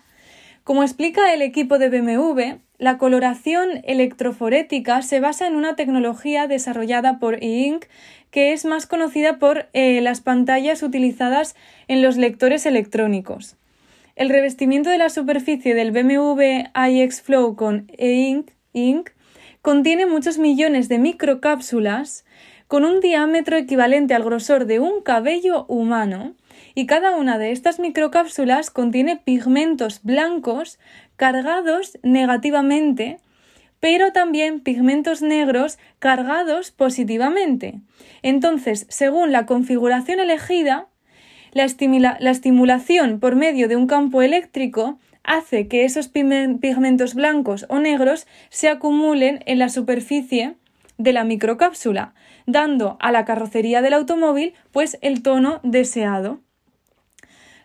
Como 0.63 0.83
explica 0.83 1.33
el 1.33 1.41
equipo 1.41 1.77
de 1.77 1.89
BMW, 1.89 2.59
la 2.77 2.97
coloración 2.97 3.81
electroforética 3.85 5.01
se 5.01 5.19
basa 5.19 5.47
en 5.47 5.55
una 5.55 5.75
tecnología 5.75 6.47
desarrollada 6.47 7.19
por 7.19 7.35
E-Ink 7.43 7.85
que 8.29 8.53
es 8.53 8.65
más 8.65 8.85
conocida 8.85 9.39
por 9.39 9.67
eh, 9.73 9.99
las 10.01 10.21
pantallas 10.21 10.83
utilizadas 10.83 11.55
en 11.87 12.01
los 12.01 12.17
lectores 12.17 12.65
electrónicos. 12.65 13.55
El 14.15 14.29
revestimiento 14.29 14.89
de 14.89 14.97
la 14.97 15.09
superficie 15.09 15.73
del 15.73 15.91
BMW 15.91 16.65
iX 16.89 17.21
Flow 17.21 17.55
con 17.55 17.87
E-Ink 17.97 19.09
contiene 19.61 20.05
muchos 20.05 20.37
millones 20.37 20.87
de 20.87 20.99
microcápsulas 20.99 22.25
con 22.67 22.83
un 22.83 22.99
diámetro 22.99 23.57
equivalente 23.57 24.13
al 24.13 24.23
grosor 24.23 24.65
de 24.65 24.79
un 24.79 25.01
cabello 25.01 25.65
humano 25.67 26.35
y 26.75 26.85
cada 26.85 27.15
una 27.15 27.37
de 27.37 27.51
estas 27.51 27.79
microcápsulas 27.79 28.69
contiene 28.69 29.17
pigmentos 29.17 30.01
blancos 30.03 30.79
cargados 31.17 31.97
negativamente, 32.03 33.19
pero 33.79 34.11
también 34.11 34.61
pigmentos 34.61 35.21
negros 35.21 35.77
cargados 35.99 36.71
positivamente. 36.71 37.81
Entonces, 38.21 38.85
según 38.89 39.31
la 39.31 39.45
configuración 39.45 40.19
elegida, 40.19 40.87
la, 41.51 41.65
estimulación 42.31 43.19
por 43.19 43.35
medio 43.35 43.67
de 43.67 43.75
un 43.75 43.87
campo 43.87 44.21
eléctrico 44.21 44.99
hace 45.23 45.67
que 45.67 45.85
esos 45.85 46.07
pigmentos 46.07 47.13
blancos 47.13 47.65
o 47.69 47.79
negros 47.79 48.27
se 48.49 48.69
acumulen 48.69 49.43
en 49.45 49.59
la 49.59 49.69
superficie 49.69 50.55
de 50.97 51.13
la 51.13 51.23
microcápsula, 51.23 52.13
dando 52.45 52.97
a 52.99 53.11
la 53.11 53.25
carrocería 53.25 53.81
del 53.81 53.93
automóvil 53.93 54.53
pues 54.71 54.97
el 55.01 55.21
tono 55.21 55.59
deseado. 55.63 56.41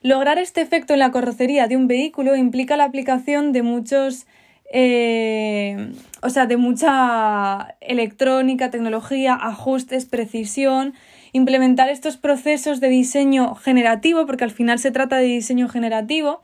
Lograr 0.03 0.39
este 0.39 0.61
efecto 0.61 0.93
en 0.93 0.99
la 0.99 1.13
carrocería 1.13 1.69
de 1.69 1.77
un 1.77 1.87
vehículo 1.87 2.37
implica 2.37 2.77
la 2.77 2.85
aplicación 2.85 3.53
de 3.53 3.63
muchos 3.63 4.27
eh, 4.75 5.93
o 6.23 6.31
sea, 6.31 6.47
de 6.47 6.57
mucha 6.57 7.77
electrónica, 7.81 8.71
tecnología, 8.71 9.35
ajustes, 9.35 10.07
precisión, 10.07 10.95
implementar 11.33 11.91
estos 11.91 12.17
procesos 12.17 12.81
de 12.81 12.89
diseño 12.89 13.55
generativo, 13.55 14.25
porque 14.27 14.45
al 14.45 14.51
final 14.51 14.79
se 14.79 14.91
trata 14.91 15.19
de 15.19 15.25
diseño 15.25 15.69
generativo, 15.69 16.43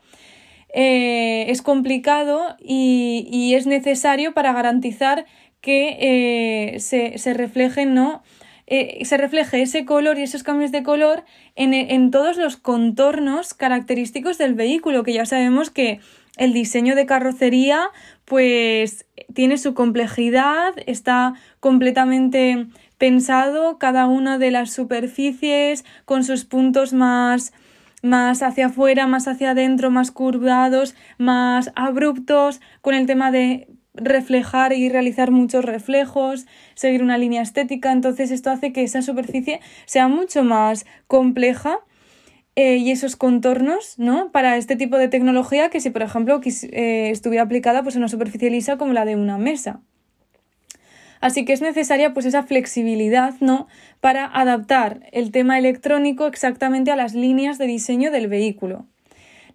eh, 0.75 1.45
es 1.49 1.63
complicado 1.63 2.55
y, 2.59 3.55
es 3.55 3.65
necesario 3.65 4.35
para 4.35 4.53
garantizar 4.53 5.25
que 5.59 5.97
eh, 5.99 6.79
se, 6.79 7.17
se 7.17 7.33
reflejen 7.33 7.95
¿no? 7.95 8.21
Eh, 8.71 9.03
se 9.03 9.17
refleje 9.17 9.63
ese 9.63 9.83
color 9.83 10.19
y 10.19 10.21
esos 10.21 10.43
cambios 10.43 10.71
de 10.71 10.83
color 10.83 11.25
en, 11.55 11.73
en 11.73 12.11
todos 12.11 12.37
los 12.37 12.55
contornos 12.55 13.55
característicos 13.55 14.37
del 14.37 14.53
vehículo, 14.53 15.01
que 15.01 15.13
ya 15.13 15.25
sabemos 15.25 15.71
que 15.71 15.99
el 16.37 16.53
diseño 16.53 16.95
de 16.95 17.07
carrocería 17.07 17.89
pues 18.25 19.07
tiene 19.33 19.57
su 19.57 19.73
complejidad, 19.73 20.75
está 20.85 21.33
completamente 21.59 22.67
pensado 22.99 23.79
cada 23.79 24.05
una 24.05 24.37
de 24.37 24.51
las 24.51 24.71
superficies 24.71 25.83
con 26.05 26.23
sus 26.23 26.45
puntos 26.45 26.93
más 26.93 27.51
más 28.01 28.43
hacia 28.43 28.67
afuera, 28.67 29.07
más 29.07 29.27
hacia 29.27 29.51
adentro, 29.51 29.91
más 29.91 30.11
curvados, 30.11 30.95
más 31.17 31.71
abruptos, 31.75 32.61
con 32.81 32.93
el 32.93 33.07
tema 33.07 33.31
de 33.31 33.67
reflejar 34.01 34.73
y 34.73 34.89
realizar 34.89 35.31
muchos 35.31 35.65
reflejos, 35.65 36.45
seguir 36.75 37.03
una 37.03 37.17
línea 37.17 37.41
estética, 37.41 37.91
entonces 37.91 38.31
esto 38.31 38.49
hace 38.49 38.73
que 38.73 38.83
esa 38.83 39.01
superficie 39.01 39.59
sea 39.85 40.07
mucho 40.07 40.43
más 40.43 40.85
compleja 41.07 41.79
eh, 42.55 42.77
y 42.77 42.91
esos 42.91 43.15
contornos, 43.15 43.97
¿no? 43.97 44.31
Para 44.31 44.57
este 44.57 44.75
tipo 44.75 44.97
de 44.97 45.07
tecnología 45.07 45.69
que 45.69 45.79
si, 45.79 45.89
por 45.91 46.01
ejemplo, 46.01 46.41
eh, 46.43 47.09
estuviera 47.09 47.43
aplicada 47.43 47.83
pues, 47.83 47.95
una 47.95 48.09
superficie 48.09 48.49
lisa 48.49 48.77
como 48.77 48.93
la 48.93 49.05
de 49.05 49.15
una 49.15 49.37
mesa. 49.37 49.81
Así 51.21 51.45
que 51.45 51.53
es 51.53 51.61
necesaria 51.61 52.13
pues 52.13 52.25
esa 52.25 52.43
flexibilidad, 52.43 53.33
¿no? 53.39 53.67
Para 53.99 54.25
adaptar 54.25 55.01
el 55.11 55.31
tema 55.31 55.57
electrónico 55.57 56.27
exactamente 56.27 56.91
a 56.91 56.95
las 56.95 57.13
líneas 57.13 57.57
de 57.57 57.67
diseño 57.67 58.11
del 58.11 58.27
vehículo. 58.27 58.85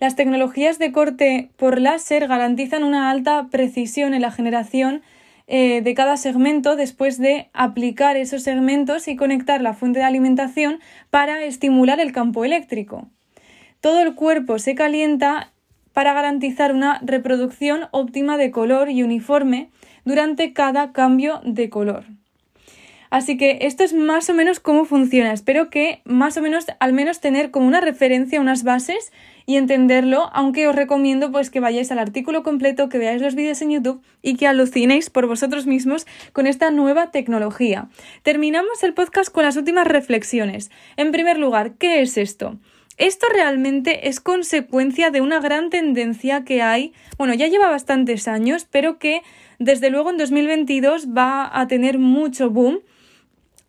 Las 0.04 0.16
tecnologías 0.16 0.78
de 0.78 0.92
corte 0.92 1.48
por 1.56 1.80
láser 1.80 2.28
garantizan 2.28 2.84
una 2.84 3.10
alta 3.10 3.48
precisión 3.50 4.12
en 4.12 4.20
la 4.20 4.30
generación 4.30 5.00
eh, 5.46 5.80
de 5.80 5.94
cada 5.94 6.18
segmento 6.18 6.76
después 6.76 7.16
de 7.16 7.48
aplicar 7.54 8.18
esos 8.18 8.42
segmentos 8.42 9.08
y 9.08 9.16
conectar 9.16 9.62
la 9.62 9.72
fuente 9.72 10.00
de 10.00 10.04
alimentación 10.04 10.78
para 11.08 11.42
estimular 11.42 12.00
el 12.00 12.12
campo 12.12 12.44
eléctrico. 12.44 13.08
Todo 13.80 14.02
el 14.02 14.14
cuerpo 14.14 14.58
se 14.58 14.74
calienta 14.74 15.54
para 15.94 16.12
garantizar 16.12 16.74
una 16.74 17.00
reproducción 17.02 17.88
óptima 17.90 18.36
de 18.36 18.50
color 18.50 18.90
y 18.90 19.02
uniforme 19.02 19.70
durante 20.04 20.52
cada 20.52 20.92
cambio 20.92 21.40
de 21.46 21.70
color. 21.70 22.04
Así 23.14 23.36
que 23.36 23.58
esto 23.60 23.84
es 23.84 23.92
más 23.92 24.28
o 24.28 24.34
menos 24.34 24.58
cómo 24.58 24.86
funciona. 24.86 25.32
Espero 25.32 25.70
que 25.70 26.00
más 26.04 26.36
o 26.36 26.42
menos 26.42 26.66
al 26.80 26.92
menos 26.92 27.20
tener 27.20 27.52
como 27.52 27.68
una 27.68 27.80
referencia, 27.80 28.40
unas 28.40 28.64
bases 28.64 29.12
y 29.46 29.54
entenderlo, 29.54 30.30
aunque 30.32 30.66
os 30.66 30.74
recomiendo 30.74 31.30
pues 31.30 31.48
que 31.48 31.60
vayáis 31.60 31.92
al 31.92 32.00
artículo 32.00 32.42
completo, 32.42 32.88
que 32.88 32.98
veáis 32.98 33.22
los 33.22 33.36
vídeos 33.36 33.62
en 33.62 33.70
YouTube 33.70 34.02
y 34.20 34.34
que 34.34 34.48
alucinéis 34.48 35.10
por 35.10 35.28
vosotros 35.28 35.64
mismos 35.64 36.08
con 36.32 36.48
esta 36.48 36.72
nueva 36.72 37.12
tecnología. 37.12 37.88
Terminamos 38.24 38.82
el 38.82 38.94
podcast 38.94 39.30
con 39.32 39.44
las 39.44 39.56
últimas 39.56 39.86
reflexiones. 39.86 40.72
En 40.96 41.12
primer 41.12 41.38
lugar, 41.38 41.74
¿qué 41.74 42.02
es 42.02 42.18
esto? 42.18 42.58
esto 42.96 43.26
realmente 43.32 44.08
es 44.08 44.20
consecuencia 44.20 45.10
de 45.10 45.20
una 45.20 45.40
gran 45.40 45.70
tendencia 45.70 46.44
que 46.44 46.62
hay, 46.62 46.92
bueno, 47.16 47.34
ya 47.34 47.46
lleva 47.46 47.68
bastantes 47.68 48.28
años, 48.28 48.66
pero 48.70 48.98
que 48.98 49.22
desde 49.58 49.90
luego 49.90 50.10
en 50.10 50.16
2022 50.16 51.08
va 51.08 51.48
a 51.52 51.66
tener 51.68 51.98
mucho 51.98 52.50
boom. 52.50 52.80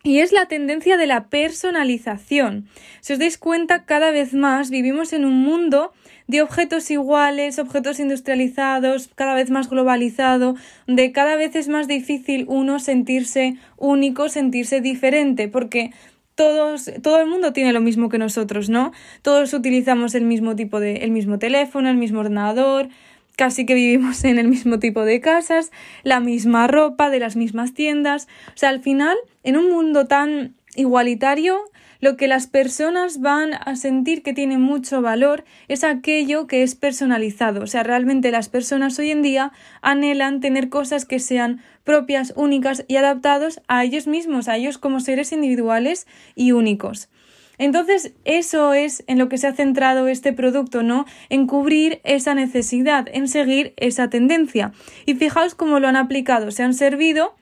Y 0.05 0.19
es 0.19 0.31
la 0.31 0.45
tendencia 0.45 0.97
de 0.97 1.07
la 1.07 1.29
personalización. 1.29 2.67
Si 3.01 3.13
os 3.13 3.19
dais 3.19 3.39
cuenta, 3.39 3.85
cada 3.85 4.11
vez 4.11 4.35
más 4.35 4.69
vivimos 4.69 5.13
en 5.13 5.25
un 5.25 5.41
mundo 5.41 5.93
de 6.27 6.43
objetos 6.43 6.91
iguales, 6.91 7.57
objetos 7.57 7.99
industrializados, 7.99 9.09
cada 9.15 9.33
vez 9.33 9.49
más 9.49 9.67
globalizado, 9.67 10.55
de 10.85 11.11
cada 11.11 11.35
vez 11.35 11.55
es 11.55 11.69
más 11.69 11.87
difícil 11.87 12.45
uno 12.47 12.77
sentirse 12.77 13.57
único, 13.77 14.29
sentirse 14.29 14.79
diferente, 14.79 15.47
porque 15.47 15.89
todos, 16.35 16.91
todo 17.01 17.19
el 17.19 17.27
mundo 17.27 17.51
tiene 17.51 17.73
lo 17.73 17.81
mismo 17.81 18.07
que 18.07 18.19
nosotros, 18.19 18.69
¿no? 18.69 18.91
Todos 19.23 19.55
utilizamos 19.55 20.13
el 20.13 20.25
mismo 20.25 20.55
tipo 20.55 20.79
de, 20.79 20.97
el 20.97 21.09
mismo 21.09 21.39
teléfono, 21.39 21.89
el 21.89 21.97
mismo 21.97 22.19
ordenador, 22.19 22.89
casi 23.35 23.65
que 23.65 23.73
vivimos 23.73 24.23
en 24.23 24.37
el 24.37 24.47
mismo 24.47 24.77
tipo 24.79 25.03
de 25.03 25.19
casas, 25.19 25.71
la 26.03 26.19
misma 26.19 26.67
ropa, 26.67 27.09
de 27.09 27.19
las 27.19 27.35
mismas 27.35 27.73
tiendas. 27.73 28.27
O 28.49 28.57
sea, 28.57 28.69
al 28.69 28.81
final, 28.81 29.17
en 29.45 29.57
un 29.57 29.69
mundo 29.71 30.07
tan 30.07 30.55
igualitario, 30.75 31.61
lo 32.01 32.17
que 32.17 32.27
las 32.27 32.47
personas 32.47 33.21
van 33.21 33.53
a 33.53 33.75
sentir 33.75 34.21
que 34.21 34.33
tiene 34.33 34.57
mucho 34.57 35.01
valor 35.01 35.45
es 35.67 35.83
aquello 35.83 36.47
que 36.47 36.63
es 36.63 36.75
personalizado. 36.75 37.61
O 37.61 37.67
sea, 37.67 37.83
realmente 37.83 38.31
las 38.31 38.49
personas 38.49 38.99
hoy 38.99 39.11
en 39.11 39.21
día 39.21 39.53
anhelan 39.81 40.41
tener 40.41 40.69
cosas 40.69 41.05
que 41.05 41.19
sean 41.19 41.61
propias, 41.83 42.33
únicas 42.35 42.83
y 42.87 42.97
adaptados 42.97 43.61
a 43.67 43.83
ellos 43.83 44.07
mismos, 44.07 44.47
a 44.47 44.57
ellos 44.57 44.77
como 44.77 44.99
seres 44.99 45.31
individuales 45.31 46.05
y 46.35 46.51
únicos. 46.51 47.09
Entonces, 47.57 48.13
eso 48.25 48.73
es 48.73 49.05
en 49.07 49.17
lo 49.17 49.29
que 49.29 49.37
se 49.37 49.47
ha 49.47 49.53
centrado 49.53 50.07
este 50.09 50.33
producto, 50.33 50.83
¿no? 50.83 51.05
En 51.29 51.47
cubrir 51.47 52.01
esa 52.03 52.35
necesidad, 52.35 53.07
en 53.13 53.29
seguir 53.29 53.73
esa 53.77 54.09
tendencia. 54.09 54.73
Y 55.05 55.13
fijaos 55.15 55.55
cómo 55.55 55.79
lo 55.79 55.87
han 55.87 55.95
aplicado. 55.95 56.51
Se 56.51 56.63
han 56.63 56.73
servido 56.73 57.35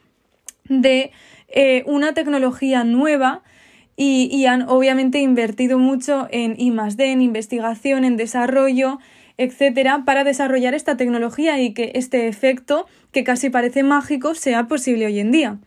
de 0.65 1.11
eh, 1.53 1.83
una 1.85 2.13
tecnología 2.13 2.83
nueva 2.83 3.43
y, 3.95 4.45
han 4.47 4.63
obviamente 4.63 5.19
invertido 5.19 5.77
mucho 5.77 6.27
en 6.31 6.59
I 6.59 6.71
D, 6.95 7.11
en 7.11 7.21
investigación, 7.21 8.05
en 8.05 8.17
desarrollo, 8.17 8.97
etcétera, 9.37 10.03
para 10.03 10.23
desarrollar 10.23 10.73
esta 10.73 10.97
tecnología 10.97 11.61
y 11.61 11.75
que 11.75 11.91
este 11.93 12.27
efecto, 12.27 12.87
que 13.11 13.23
casi 13.23 13.51
parece 13.51 13.83
mágico, 13.83 14.33
sea 14.33 14.67
posible 14.67 15.05
hoy 15.05 15.19
en 15.19 15.31
día. 15.31 15.59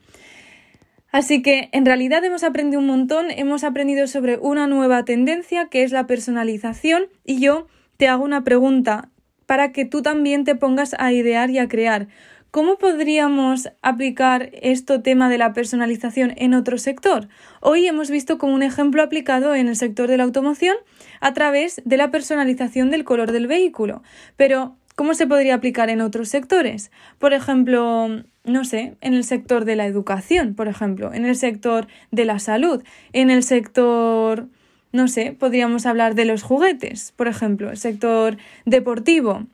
Así 1.12 1.40
que 1.40 1.69
en 1.71 1.87
realidad 1.87 2.25
hemos 2.25 2.43
aprendido 2.43 2.81
un 2.81 2.88
montón, 2.88 3.31
hemos 3.31 3.62
aprendido 3.62 4.09
sobre 4.09 4.38
una 4.38 4.66
nueva 4.66 5.05
tendencia 5.05 5.69
que 5.69 5.85
es 5.85 5.93
la 5.93 6.09
personalización 6.09 7.05
y 7.25 7.38
yo 7.38 7.69
te 7.97 8.09
hago 8.09 8.25
una 8.25 8.43
pregunta 8.43 9.09
para 9.47 9.71
que 9.71 9.85
tú 9.85 10.02
también 10.02 10.45
te 10.45 10.57
pongas 10.57 10.97
a 10.99 11.12
idear 11.12 11.50
y 11.50 11.59
a 11.59 11.69
crear. 11.69 12.09
¿Cómo 12.56 12.78
podríamos 12.78 13.68
aplicar 13.82 14.48
este 14.62 14.98
tema 14.98 15.28
de 15.28 15.36
la 15.36 15.52
personalización 15.52 16.32
en 16.38 16.54
otro 16.54 16.78
sector? 16.78 17.28
Hoy 17.60 17.86
hemos 17.86 18.10
visto 18.10 18.38
como 18.38 18.54
un 18.54 18.62
ejemplo 18.62 19.02
aplicado 19.02 19.54
en 19.54 19.68
el 19.68 19.76
sector 19.76 20.08
de 20.08 20.16
la 20.16 20.25
automoción 20.25 20.75
a 21.20 21.34
través 21.34 21.82
de 21.84 21.98
la 21.98 22.10
personalización 22.10 22.90
del 22.90 23.04
color 23.04 23.30
del 23.30 23.46
vehículo. 23.46 24.02
Pero, 24.38 24.75
¿cómo 24.94 25.12
se 25.12 25.26
podría 25.26 25.54
aplicar 25.54 25.90
en 25.90 26.00
otros 26.00 26.30
sectores? 26.30 26.90
Por 27.18 27.34
ejemplo, 27.34 28.22
no 28.44 28.64
sé, 28.64 28.96
en 29.02 29.12
el 29.12 29.25
sector 29.25 29.66
de 29.66 29.76
la 29.76 29.84
educación, 29.84 30.54
por 30.54 30.66
ejemplo, 30.66 31.12
en 31.12 31.26
el 31.26 31.36
sector 31.36 31.88
de 32.10 32.25
la 32.25 32.38
salud, 32.38 32.82
en 33.12 33.28
el 33.28 33.42
sector 33.42 34.48
no 34.92 35.08
sé, 35.08 35.36
podríamos 35.38 35.84
hablar 35.84 36.14
de 36.14 36.25
los 36.25 36.42
juguetes, 36.42 37.12
por 37.16 37.28
ejemplo, 37.28 37.70
el 37.70 37.76
sector 37.76 38.38
deportivo, 38.64 39.46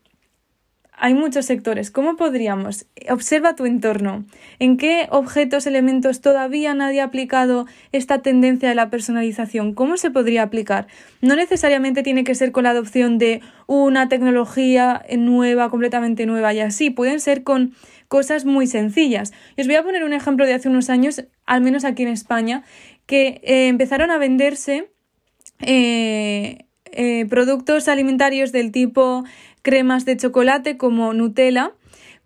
hay 1.02 1.14
muchos 1.14 1.46
sectores. 1.46 1.90
¿Cómo 1.90 2.14
podríamos? 2.14 2.86
Observa 3.10 3.56
tu 3.56 3.66
entorno. 3.66 4.24
¿En 4.60 4.76
qué 4.76 5.08
objetos, 5.10 5.66
elementos 5.66 6.20
todavía 6.20 6.74
nadie 6.74 7.00
ha 7.00 7.06
aplicado 7.06 7.66
esta 7.90 8.22
tendencia 8.22 8.68
de 8.68 8.76
la 8.76 8.88
personalización? 8.88 9.74
¿Cómo 9.74 9.96
se 9.96 10.12
podría 10.12 10.44
aplicar? 10.44 10.86
No 11.20 11.34
necesariamente 11.34 12.04
tiene 12.04 12.22
que 12.22 12.36
ser 12.36 12.52
con 12.52 12.62
la 12.62 12.70
adopción 12.70 13.18
de 13.18 13.40
una 13.66 14.08
tecnología 14.08 15.04
nueva, 15.18 15.70
completamente 15.70 16.24
nueva 16.24 16.54
y 16.54 16.60
así. 16.60 16.90
Pueden 16.90 17.18
ser 17.18 17.42
con 17.42 17.74
cosas 18.06 18.44
muy 18.44 18.68
sencillas. 18.68 19.32
Y 19.56 19.62
os 19.62 19.66
voy 19.66 19.74
a 19.74 19.82
poner 19.82 20.04
un 20.04 20.12
ejemplo 20.12 20.46
de 20.46 20.54
hace 20.54 20.68
unos 20.68 20.88
años, 20.88 21.24
al 21.46 21.62
menos 21.62 21.84
aquí 21.84 22.04
en 22.04 22.10
España, 22.10 22.62
que 23.06 23.40
eh, 23.42 23.66
empezaron 23.66 24.12
a 24.12 24.18
venderse 24.18 24.92
eh, 25.62 26.58
eh, 26.92 27.26
productos 27.28 27.88
alimentarios 27.88 28.52
del 28.52 28.70
tipo 28.70 29.24
cremas 29.62 30.04
de 30.04 30.16
chocolate 30.16 30.76
como 30.76 31.14
Nutella 31.14 31.72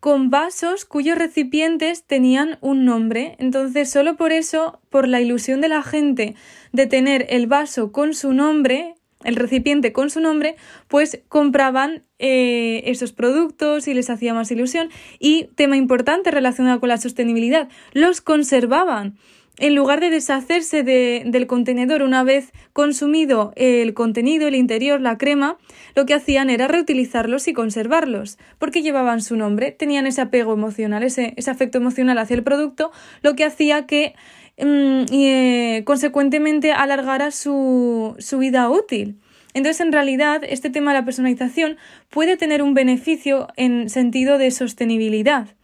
con 0.00 0.30
vasos 0.30 0.84
cuyos 0.84 1.18
recipientes 1.18 2.04
tenían 2.04 2.58
un 2.60 2.84
nombre. 2.84 3.36
Entonces, 3.38 3.90
solo 3.90 4.16
por 4.16 4.32
eso, 4.32 4.80
por 4.90 5.08
la 5.08 5.20
ilusión 5.20 5.60
de 5.60 5.68
la 5.68 5.82
gente 5.82 6.34
de 6.72 6.86
tener 6.86 7.26
el 7.30 7.46
vaso 7.46 7.92
con 7.92 8.14
su 8.14 8.32
nombre, 8.32 8.94
el 9.24 9.36
recipiente 9.36 9.92
con 9.92 10.10
su 10.10 10.20
nombre, 10.20 10.56
pues 10.88 11.20
compraban 11.28 12.04
eh, 12.18 12.82
esos 12.86 13.12
productos 13.12 13.88
y 13.88 13.94
les 13.94 14.10
hacía 14.10 14.34
más 14.34 14.50
ilusión. 14.50 14.90
Y 15.18 15.48
tema 15.56 15.76
importante 15.76 16.30
relacionado 16.30 16.78
con 16.78 16.90
la 16.90 16.98
sostenibilidad, 16.98 17.68
los 17.92 18.20
conservaban 18.20 19.16
en 19.58 19.74
lugar 19.74 20.00
de 20.00 20.10
deshacerse 20.10 20.82
del 20.82 21.46
contenedor 21.46 22.02
una 22.02 22.22
vez 22.22 22.52
consumido 22.72 23.52
el 23.56 23.94
contenido, 23.94 24.48
el 24.48 24.54
interior, 24.54 25.00
la 25.00 25.16
crema, 25.16 25.56
lo 25.94 26.04
que 26.04 26.14
hacían 26.14 26.50
era 26.50 26.68
reutilizarlos 26.68 27.48
y 27.48 27.54
conservarlos, 27.54 28.38
porque 28.58 28.82
llevaban 28.82 29.22
su 29.22 29.36
nombre, 29.36 29.72
tenían 29.72 30.06
ese 30.06 30.20
apego 30.20 30.52
emocional, 30.52 31.02
ese, 31.02 31.34
afecto 31.46 31.78
emocional 31.78 32.18
hacia 32.18 32.36
el 32.36 32.42
producto, 32.42 32.92
lo 33.22 33.34
que 33.34 33.44
hacía 33.44 33.86
que 33.86 34.14
mm, 34.58 35.12
eh, 35.12 35.82
consecuentemente 35.84 36.72
alargara 36.72 37.30
su, 37.30 38.14
su 38.18 38.38
vida 38.38 38.68
útil. 38.68 39.18
Entonces, 39.54 39.80
en 39.80 39.92
realidad, 39.92 40.42
este 40.46 40.68
tema 40.68 40.92
de 40.92 40.98
la 40.98 41.04
personalización 41.06 41.78
puede 42.10 42.36
tener 42.36 42.62
un 42.62 42.74
beneficio 42.74 43.48
en 43.56 43.88
sentido 43.88 44.36
de 44.36 44.50
sostenibilidad. 44.50 45.55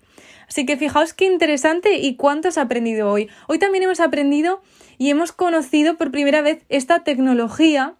Así 0.53 0.67
que 0.67 0.77
fijaos 0.77 1.15
qué 1.15 1.25
interesante 1.25 1.95
y 1.97 2.17
cuánto 2.17 2.49
has 2.49 2.59
aprendido 2.59 3.11
hoy. 3.11 3.31
Hoy 3.49 3.59
también 3.59 3.85
hemos 3.85 4.01
aprendido 4.01 4.61
y 4.99 5.09
hemos 5.09 5.33
conocido 5.33 5.97
por 5.97 6.11
primera 6.11 6.43
vez 6.43 6.63
esta 6.69 7.05
tecnología 7.05 7.95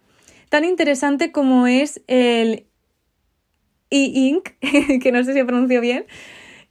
tan 0.49 0.63
interesante 0.63 1.31
como 1.31 1.65
es 1.65 2.03
el 2.05 2.67
e-ink, 3.89 4.49
que 5.01 5.11
no 5.11 5.23
sé 5.23 5.33
si 5.33 5.43
pronuncio 5.43 5.81
bien, 5.81 6.05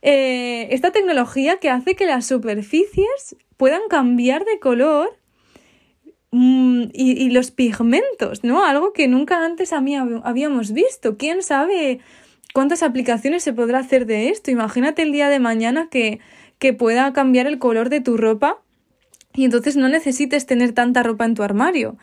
eh, 0.03 0.69
esta 0.71 0.93
tecnología 0.93 1.57
que 1.57 1.69
hace 1.69 1.97
que 1.97 2.07
las 2.07 2.27
superficies 2.27 3.35
puedan 3.57 3.83
cambiar 3.91 4.45
de 4.45 4.61
color 4.61 5.19
mm, 6.31 6.91
y, 6.93 7.29
los 7.31 7.51
pigmentos, 7.51 8.45
¿no? 8.45 8.65
Algo 8.65 8.93
que 8.93 9.09
nunca 9.09 9.45
antes 9.45 9.73
habíamos 9.73 10.71
visto. 10.71 11.17
¿Quién 11.17 11.43
sabe 11.43 11.99
¿Cuántas 12.53 12.83
aplicaciones 12.83 13.43
se 13.43 13.53
podrá 13.53 13.79
hacer 13.79 14.07
de 14.07 14.29
esto? 14.29 14.51
Imagínate 14.51 15.03
el 15.03 15.13
día 15.13 15.29
de 15.29 15.39
mañana 15.39 15.89
que, 15.91 16.21
que 16.59 16.73
pueda 16.73 17.13
cambiar 17.13 17.47
el 17.47 17.59
color 17.59 17.89
de 17.89 18.01
tu 18.01 18.17
ropa 18.17 18.61
y 19.35 19.45
entonces 19.45 19.77
no 19.77 19.89
necesites 19.89 20.47
tener 20.47 20.73
tanta 20.73 21.03
ropa 21.03 21.25
en 21.25 21.35
tu 21.35 21.43
armario. 21.43 21.97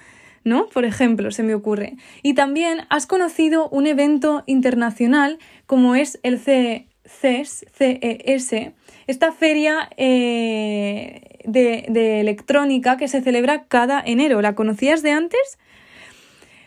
¿no? 0.43 0.67
Por 0.69 0.85
ejemplo, 0.85 1.31
se 1.31 1.43
me 1.43 1.53
ocurre. 1.53 1.95
Y 2.23 2.33
también 2.33 2.81
has 2.89 3.05
conocido 3.05 3.69
un 3.69 3.87
evento 3.87 4.43
internacional 4.47 5.37
como 5.65 5.95
es 5.95 6.19
el 6.23 6.39
CES, 6.39 7.65
CES 7.71 8.73
esta 9.07 9.31
feria 9.31 9.89
eh, 9.97 11.39
de, 11.43 11.85
de, 11.89 12.19
electrónica 12.19 12.97
que 12.97 13.07
se 13.07 13.21
celebra 13.21 13.63
cada 13.63 14.01
enero. 14.05 14.41
¿La 14.41 14.53
conocías 14.55 15.01
de 15.01 15.11
antes? 15.11 15.57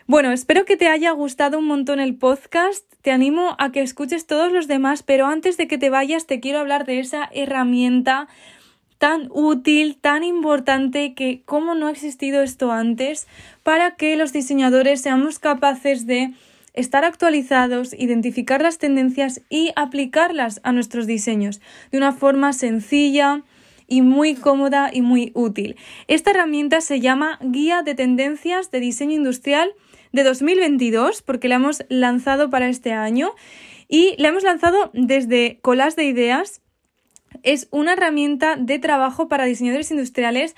Bueno, 0.05 0.33
espero 0.33 0.65
que 0.65 0.75
te 0.75 0.89
haya 0.89 1.11
gustado 1.11 1.59
un 1.59 1.65
montón 1.65 2.01
el 2.01 2.15
podcast. 2.15 2.83
Te 3.01 3.11
animo 3.11 3.55
a 3.57 3.71
que 3.71 3.81
escuches 3.81 4.27
todos 4.27 4.51
los 4.51 4.67
demás, 4.67 5.01
pero 5.01 5.27
antes 5.27 5.55
de 5.55 5.67
que 5.69 5.77
te 5.77 5.89
vayas 5.89 6.27
te 6.27 6.41
quiero 6.41 6.59
hablar 6.59 6.85
de 6.85 6.99
esa 6.99 7.29
herramienta 7.31 8.27
tan 8.97 9.29
útil, 9.31 9.97
tan 10.01 10.25
importante 10.25 11.13
que 11.13 11.41
cómo 11.45 11.73
no 11.73 11.87
ha 11.87 11.91
existido 11.91 12.43
esto 12.43 12.73
antes 12.73 13.27
para 13.63 13.95
que 13.95 14.17
los 14.17 14.33
diseñadores 14.33 15.01
seamos 15.01 15.39
capaces 15.39 16.05
de 16.05 16.33
estar 16.73 17.05
actualizados, 17.05 17.93
identificar 17.93 18.61
las 18.61 18.79
tendencias 18.79 19.41
y 19.49 19.71
aplicarlas 19.77 20.59
a 20.63 20.73
nuestros 20.73 21.07
diseños 21.07 21.61
de 21.91 21.97
una 21.97 22.11
forma 22.11 22.51
sencilla 22.51 23.43
y 23.87 24.01
muy 24.01 24.35
cómoda 24.35 24.89
y 24.91 25.01
muy 25.01 25.31
útil. 25.33 25.77
Esta 26.09 26.31
herramienta 26.31 26.81
se 26.81 26.99
llama 26.99 27.39
Guía 27.41 27.83
de 27.83 27.95
Tendencias 27.95 28.69
de 28.69 28.81
Diseño 28.81 29.13
Industrial 29.13 29.71
de 30.13 30.23
2022 30.23 31.21
porque 31.21 31.49
la 31.49 31.55
hemos 31.55 31.83
lanzado 31.89 32.49
para 32.49 32.69
este 32.69 32.93
año 32.93 33.33
y 33.89 34.15
la 34.17 34.29
hemos 34.29 34.43
lanzado 34.43 34.89
desde 34.93 35.59
Colas 35.61 35.97
de 35.97 36.05
Ideas. 36.05 36.61
Es 37.41 37.67
una 37.71 37.93
herramienta 37.93 38.55
de 38.55 38.79
trabajo 38.79 39.27
para 39.27 39.45
diseñadores 39.45 39.91
industriales 39.91 40.55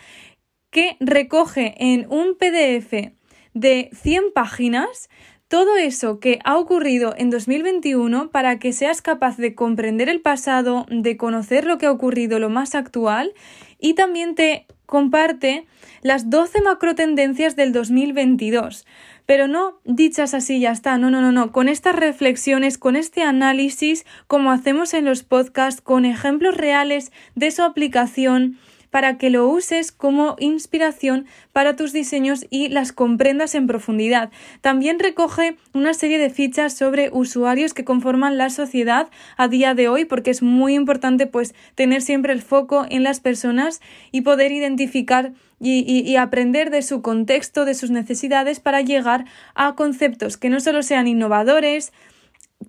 que 0.70 0.98
recoge 1.00 1.74
en 1.80 2.06
un 2.12 2.36
PDF 2.38 3.14
de 3.54 3.90
100 3.94 4.34
páginas 4.34 5.10
todo 5.48 5.78
eso 5.78 6.20
que 6.20 6.40
ha 6.44 6.58
ocurrido 6.58 7.14
en 7.18 7.30
2021 7.30 8.30
para 8.32 8.60
que 8.60 8.74
seas 8.74 9.02
capaz 9.02 9.38
de 9.38 9.56
comprender 9.56 10.10
el 10.10 10.20
pasado, 10.20 10.86
de 10.90 11.18
conocer 11.18 11.66
lo 11.66 11.78
que 11.78 11.86
ha 11.86 11.92
ocurrido, 11.92 12.40
lo 12.40 12.50
más 12.50 12.76
actual, 12.76 13.34
y 13.80 13.94
también 13.94 14.36
te 14.36 14.66
comparte 14.86 15.68
las 16.02 16.30
12 16.30 16.62
macrotendencias 16.62 17.56
del 17.56 17.72
2022. 17.74 18.86
Pero 19.26 19.48
no 19.48 19.80
dichas 19.86 20.34
así 20.34 20.60
ya 20.60 20.72
está, 20.72 20.98
no, 20.98 21.10
no, 21.10 21.22
no, 21.22 21.32
no, 21.32 21.52
con 21.52 21.68
estas 21.68 21.96
reflexiones, 21.96 22.78
con 22.78 22.96
este 22.96 23.24
análisis, 23.24 24.06
como 24.28 24.52
hacemos 24.52 24.94
en 24.94 25.06
los 25.06 25.24
podcasts, 25.24 25.82
con 25.82 26.06
ejemplos 26.06 26.56
reales 26.56 27.12
de 27.34 27.50
su 27.50 27.64
aplicación, 27.64 28.60
para 28.96 29.18
que 29.18 29.30
lo 29.30 29.50
uses 29.50 29.92
como 29.92 30.38
inspiración 30.40 31.26
para 31.52 31.76
tus 31.76 31.92
diseños 31.92 32.46
y 32.50 32.70
las 32.70 32.94
comprendas 32.94 33.54
en 33.54 33.68
profundidad. 33.68 34.32
También 34.62 35.00
recoge 35.00 35.58
una 35.74 35.94
serie 35.94 36.18
de 36.18 36.30
fichas 36.30 36.78
sobre 36.78 37.10
usuarios 37.12 37.74
que 37.74 37.84
conforman 37.84 38.38
la 38.38 38.50
sociedad 38.50 39.10
a 39.36 39.50
día 39.50 39.74
de 39.74 39.90
hoy 39.90 40.06
porque 40.06 40.32
es 40.32 40.42
muy 40.42 40.76
importante 40.76 41.28
pues 41.28 41.54
tener 41.76 42.02
siempre 42.04 42.32
el 42.32 42.42
foco 42.42 42.86
en 42.90 43.04
las 43.04 43.20
personas 43.20 43.82
y 44.14 44.22
poder 44.22 44.54
identificar 44.54 45.34
y, 45.60 45.82
y, 45.82 46.16
aprender 46.16 46.70
de 46.70 46.82
su 46.82 47.02
contexto, 47.02 47.66
de 47.66 47.76
sus 47.76 47.90
necesidades 47.90 48.62
para 48.62 48.80
llegar 48.80 49.26
a 49.56 49.76
conceptos 49.76 50.38
que 50.38 50.50
no 50.50 50.62
solo 50.62 50.84
sean 50.84 51.08
innovadores, 51.08 51.92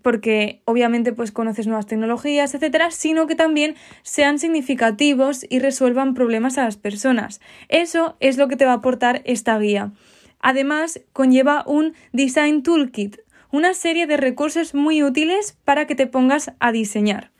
porque 0.03 0.62
obviamente 0.64 1.12
pues 1.12 1.33
conoces 1.33 1.66
nuevas 1.66 1.87
tecnologías, 1.87 2.55
etcétera, 2.55 2.90
sino 2.90 3.27
que 3.27 3.35
también 3.35 3.75
sean 4.03 4.38
significativos 4.38 5.46
y 5.49 5.59
resuelvan 5.59 6.14
problemas 6.14 6.59
a 6.59 6.64
las 6.64 6.77
personas. 6.77 7.40
Eso 7.68 8.16
es 8.20 8.37
lo 8.37 8.49
que 8.49 8.57
te 8.57 8.64
va 8.64 8.72
a 8.72 8.77
aportar 8.77 9.22
esta 9.25 9.59
guía. 9.59 9.92
Además, 10.40 11.01
conlleva 11.12 11.64
un 11.66 11.94
Design 12.12 12.62
Toolkit, 12.62 13.18
una 13.51 13.75
serie 13.75 14.07
de 14.07 14.16
recursos 14.16 14.75
muy 14.75 15.03
útiles 15.03 15.57
para 15.64 15.87
que 15.87 15.94
te 15.94 16.07
pongas 16.07 16.53
a 16.61 16.72
diseñar. 16.72 17.31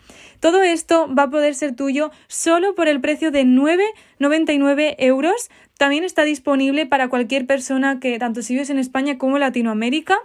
Todo 0.41 0.63
esto 0.63 1.13
va 1.13 1.25
a 1.25 1.31
poder 1.31 1.55
ser 1.55 1.75
tuyo 1.75 2.11
solo 2.29 2.75
por 2.75 2.89
el 2.89 3.01
precio 3.01 3.31
de 3.31 3.45
9,99 3.45 4.95
euros. 4.99 5.51
También 5.79 6.05
está 6.05 6.25
disponible 6.25 6.87
para 6.87 7.09
cualquier 7.09 7.47
persona 7.47 8.01
que 8.01 8.19
tanto 8.19 8.43
si 8.43 8.55
vives 8.55 8.71
en 8.71 8.79
España 8.79 9.19
como 9.19 9.37
en 9.37 9.41
Latinoamérica 9.41 10.19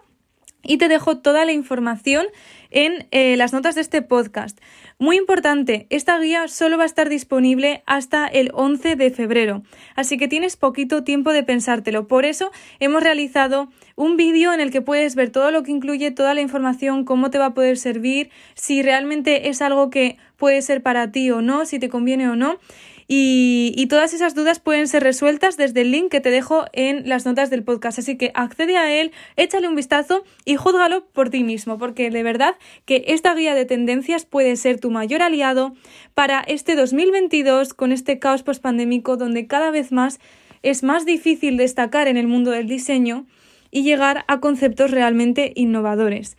y 0.64 0.78
te 0.78 0.88
dejo 0.88 1.18
toda 1.18 1.46
la 1.46 1.52
información 1.52 2.28
en 2.70 3.08
eh, 3.12 3.36
las 3.36 3.54
notas 3.54 3.76
de 3.76 3.82
este 3.82 4.02
podcast. 4.02 4.60
Muy 4.98 5.18
importante, 5.18 5.88
esta 5.90 6.20
guía 6.20 6.48
solo 6.48 6.78
va 6.78 6.84
a 6.84 6.86
estar 6.86 7.10
disponible 7.10 7.84
hasta 7.86 8.28
el 8.28 8.52
11 8.54 8.96
de 8.96 9.10
febrero, 9.12 9.64
así 9.96 10.18
que 10.18 10.28
tienes 10.28 10.58
poquito 10.58 11.04
tiempo 11.04 11.34
de 11.34 11.44
pensártelo. 11.44 12.08
Por 12.08 12.26
eso 12.26 12.52
hemos 12.80 13.04
realizado 13.04 13.70
un 13.96 14.16
vídeo 14.16 14.54
en 14.54 14.62
el 14.62 14.72
que 14.72 14.82
puedes 14.82 15.16
ver 15.16 15.32
todo 15.32 15.52
lo 15.52 15.64
que 15.64 15.72
incluye, 15.72 16.12
toda 16.12 16.34
la 16.34 16.42
información, 16.42 17.04
cómo 17.04 17.30
te 17.30 17.40
va 17.40 17.48
a 17.48 17.54
poder 17.54 17.78
servir, 17.78 18.30
si 18.54 18.82
realmente 18.82 19.50
es 19.50 19.62
algo 19.62 19.90
que 19.90 20.18
puede 20.38 20.62
ser 20.62 20.82
para 20.82 21.12
ti 21.12 21.32
o 21.32 21.42
no, 21.42 21.66
si 21.66 21.80
te 21.80 21.90
conviene 21.90 22.30
o 22.30 22.36
no. 22.36 22.58
Y, 23.14 23.88
todas 23.88 24.14
esas 24.14 24.36
dudas 24.36 24.62
pueden 24.62 24.88
ser 24.88 25.04
resueltas 25.04 25.58
desde 25.58 25.82
el 25.82 25.92
link 25.92 26.10
que 26.10 26.22
te 26.22 26.30
dejo 26.30 26.64
en 26.72 27.10
las 27.10 27.26
notas 27.26 27.50
del 27.50 27.62
podcast. 27.62 28.00
Así 28.00 28.18
que 28.18 28.32
accede 28.36 28.78
a 28.78 28.90
él, 28.90 29.12
échale 29.36 29.68
un 29.68 29.76
vistazo 29.76 30.24
y 30.46 30.56
júzgalo 30.56 31.04
por 31.08 31.30
ti 31.30 31.44
mismo, 31.44 31.78
porque 31.78 32.10
de 32.10 32.24
verdad 32.24 32.56
que 32.86 33.04
esta 33.08 33.36
guía 33.36 33.54
de 33.54 33.66
tendencias 33.66 34.24
puede 34.24 34.56
ser 34.56 34.80
tu 34.80 34.92
mayor 34.92 35.24
aliado 35.24 35.74
para 36.14 36.40
este 36.40 36.78
2022 36.78 37.74
con 37.74 37.92
este 37.92 38.18
caos 38.18 38.44
pospandémico 38.44 39.18
donde 39.18 39.46
cada 39.46 39.72
vez 39.72 39.92
más 39.92 40.22
es 40.64 40.82
más 40.82 41.06
difícil 41.06 41.58
destacar 41.58 42.08
en 42.08 42.16
el 42.16 42.28
mundo 42.28 42.52
del 42.52 42.68
diseño 42.68 43.26
y 43.72 43.84
llegar 43.84 44.24
a 44.30 44.40
conceptos 44.40 44.90
realmente 44.90 45.52
innovadores. 45.58 46.38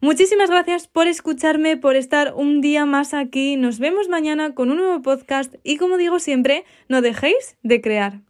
Muchísimas 0.00 0.48
gracias 0.48 0.86
por 0.86 1.08
escucharme, 1.08 1.76
por 1.76 1.96
estar 1.96 2.32
un 2.34 2.60
día 2.60 2.86
más 2.86 3.14
aquí. 3.14 3.56
Nos 3.56 3.80
vemos 3.80 4.08
mañana 4.08 4.54
con 4.54 4.70
un 4.70 4.76
nuevo 4.76 5.02
podcast 5.02 5.56
y 5.64 5.76
como 5.76 5.96
digo 5.96 6.20
siempre, 6.20 6.64
no 6.88 7.02
dejéis 7.02 7.56
de 7.64 7.80
crear. 7.80 8.20